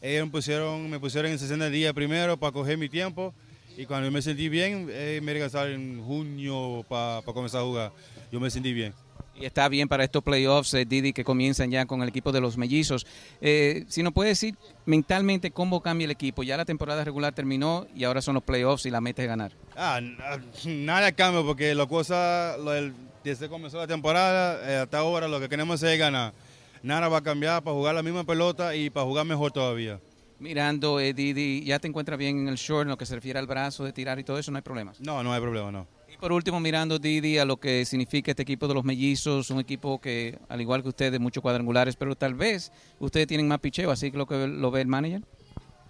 ellos 0.00 0.28
me 0.88 0.98
pusieron 0.98 1.30
en 1.30 1.38
60 1.38 1.68
días 1.68 1.92
primero 1.92 2.38
para 2.38 2.52
coger 2.52 2.78
mi 2.78 2.88
tiempo 2.88 3.34
y 3.78 3.86
cuando 3.86 4.06
yo 4.06 4.12
me 4.12 4.20
sentí 4.20 4.48
bien, 4.48 4.88
eh, 4.90 5.20
me 5.22 5.32
regresaron 5.32 5.72
en 5.72 6.04
junio 6.04 6.84
para 6.88 7.22
comenzar 7.22 7.60
a 7.60 7.64
jugar. 7.64 7.92
Yo 8.32 8.40
me 8.40 8.50
sentí 8.50 8.72
bien. 8.72 8.92
Y 9.36 9.44
está 9.44 9.68
bien 9.68 9.86
para 9.86 10.02
estos 10.02 10.24
playoffs, 10.24 10.74
eh, 10.74 10.84
Didi, 10.84 11.12
que 11.12 11.22
comienzan 11.22 11.70
ya 11.70 11.86
con 11.86 12.02
el 12.02 12.08
equipo 12.08 12.32
de 12.32 12.40
los 12.40 12.58
mellizos. 12.58 13.06
Eh, 13.40 13.84
si 13.86 14.02
nos 14.02 14.12
puede 14.12 14.30
decir 14.30 14.56
mentalmente 14.84 15.52
cómo 15.52 15.80
cambia 15.80 16.06
el 16.06 16.10
equipo. 16.10 16.42
Ya 16.42 16.56
la 16.56 16.64
temporada 16.64 17.04
regular 17.04 17.32
terminó 17.32 17.86
y 17.94 18.02
ahora 18.02 18.20
son 18.20 18.34
los 18.34 18.42
playoffs 18.42 18.84
y 18.84 18.90
la 18.90 19.00
meta 19.00 19.22
es 19.22 19.28
ganar. 19.28 19.52
Ah, 19.76 20.00
nada 20.64 21.12
cambia 21.12 21.44
porque 21.44 21.72
la 21.76 21.86
cosa, 21.86 22.56
desde 23.22 23.44
que 23.44 23.48
comenzó 23.48 23.78
la 23.78 23.86
temporada 23.86 24.58
eh, 24.68 24.76
hasta 24.78 24.98
ahora, 24.98 25.28
lo 25.28 25.38
que 25.38 25.48
queremos 25.48 25.80
es 25.84 25.96
ganar. 25.96 26.32
Nada 26.82 27.06
va 27.06 27.18
a 27.18 27.22
cambiar 27.22 27.62
para 27.62 27.76
jugar 27.76 27.94
la 27.94 28.02
misma 28.02 28.24
pelota 28.24 28.74
y 28.74 28.90
para 28.90 29.06
jugar 29.06 29.24
mejor 29.24 29.52
todavía 29.52 30.00
mirando, 30.38 31.00
eh, 31.00 31.12
Didi, 31.12 31.64
¿ya 31.64 31.78
te 31.78 31.88
encuentras 31.88 32.18
bien 32.18 32.38
en 32.38 32.48
el 32.48 32.56
short 32.56 32.82
en 32.82 32.88
lo 32.88 32.98
que 32.98 33.06
se 33.06 33.14
refiere 33.14 33.38
al 33.38 33.46
brazo 33.46 33.84
de 33.84 33.92
tirar 33.92 34.18
y 34.18 34.24
todo 34.24 34.38
eso? 34.38 34.50
¿No 34.50 34.58
hay 34.58 34.62
problemas? 34.62 35.00
No, 35.00 35.22
no 35.22 35.32
hay 35.32 35.40
problema, 35.40 35.70
no. 35.70 35.86
Y 36.12 36.16
por 36.16 36.32
último, 36.32 36.60
mirando, 36.60 36.98
Didi, 36.98 37.38
a 37.38 37.44
lo 37.44 37.58
que 37.58 37.84
significa 37.84 38.30
este 38.30 38.42
equipo 38.42 38.66
de 38.68 38.74
los 38.74 38.84
mellizos, 38.84 39.50
un 39.50 39.60
equipo 39.60 40.00
que, 40.00 40.38
al 40.48 40.60
igual 40.60 40.82
que 40.82 40.88
ustedes, 40.88 41.20
muchos 41.20 41.42
cuadrangulares, 41.42 41.96
pero 41.96 42.14
tal 42.16 42.34
vez 42.34 42.72
ustedes 42.98 43.26
tienen 43.26 43.48
más 43.48 43.60
picheo, 43.60 43.90
así 43.90 44.10
que 44.10 44.18
lo 44.18 44.26
que 44.26 44.46
lo 44.46 44.70
ve 44.70 44.80
el 44.80 44.88
manager. 44.88 45.22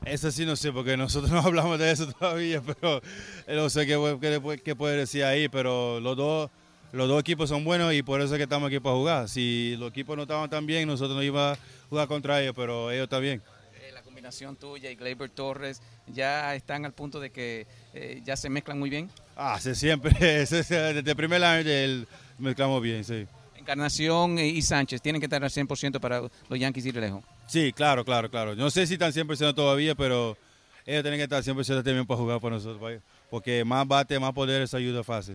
Eso 0.04 0.30
sí 0.30 0.46
no 0.46 0.56
sé, 0.56 0.72
porque 0.72 0.96
nosotros 0.96 1.30
no 1.32 1.40
hablamos 1.40 1.78
de 1.78 1.90
eso 1.90 2.10
todavía, 2.12 2.62
pero 2.62 3.00
no 3.46 3.70
sé 3.70 3.86
qué, 3.86 4.60
qué, 4.64 4.76
puede 4.76 4.96
decir 4.96 5.24
ahí, 5.24 5.48
pero 5.48 6.00
los 6.00 6.16
dos, 6.16 6.50
los 6.92 7.08
dos 7.08 7.20
equipos 7.20 7.48
son 7.48 7.64
buenos 7.64 7.92
y 7.92 8.02
por 8.02 8.20
eso 8.20 8.34
es 8.34 8.38
que 8.38 8.44
estamos 8.44 8.68
aquí 8.68 8.80
para 8.80 8.96
jugar. 8.96 9.28
Si 9.28 9.76
los 9.78 9.90
equipos 9.90 10.16
no 10.16 10.22
estaban 10.22 10.48
tan 10.48 10.66
bien, 10.66 10.88
nosotros 10.88 11.16
no 11.16 11.22
íbamos 11.22 11.58
a 11.58 11.88
jugar 11.90 12.08
contra 12.08 12.40
ellos, 12.40 12.54
pero 12.56 12.90
ellos 12.90 13.04
están 13.04 13.22
bien 13.22 13.42
tuya 14.58 14.90
y 14.90 14.96
Gleyber 14.96 15.30
Torres 15.30 15.80
ya 16.06 16.54
están 16.54 16.84
al 16.84 16.92
punto 16.92 17.20
de 17.20 17.30
que 17.30 17.66
eh, 17.94 18.20
ya 18.24 18.36
se 18.36 18.48
mezclan 18.48 18.78
muy 18.78 18.90
bien? 18.90 19.10
Ah, 19.36 19.58
siempre, 19.60 20.10
desde 20.20 21.10
el 21.10 21.16
primer 21.16 21.42
año 21.44 22.06
mezclamos 22.38 22.82
bien, 22.82 23.04
sí. 23.04 23.26
Encarnación 23.56 24.38
y 24.38 24.62
Sánchez 24.62 25.02
tienen 25.02 25.20
que 25.20 25.26
estar 25.26 25.42
al 25.42 25.50
100% 25.50 26.00
para 26.00 26.20
los 26.20 26.58
Yankees 26.58 26.86
ir 26.86 26.96
lejos. 26.96 27.22
Sí, 27.46 27.72
claro, 27.72 28.04
claro, 28.04 28.30
claro. 28.30 28.54
No 28.54 28.70
sé 28.70 28.86
si 28.86 28.94
están 28.94 29.12
100% 29.12 29.54
todavía, 29.54 29.94
pero 29.94 30.36
ellos 30.86 31.02
tienen 31.02 31.18
que 31.18 31.24
estar 31.24 31.42
siempre 31.42 31.64
también 31.64 32.06
para 32.06 32.18
jugar 32.18 32.40
para 32.40 32.56
nosotros, 32.56 33.02
porque 33.28 33.64
más 33.64 33.86
bate, 33.86 34.18
más 34.18 34.32
poder, 34.32 34.62
eso 34.62 34.76
ayuda 34.76 35.04
fácil. 35.04 35.34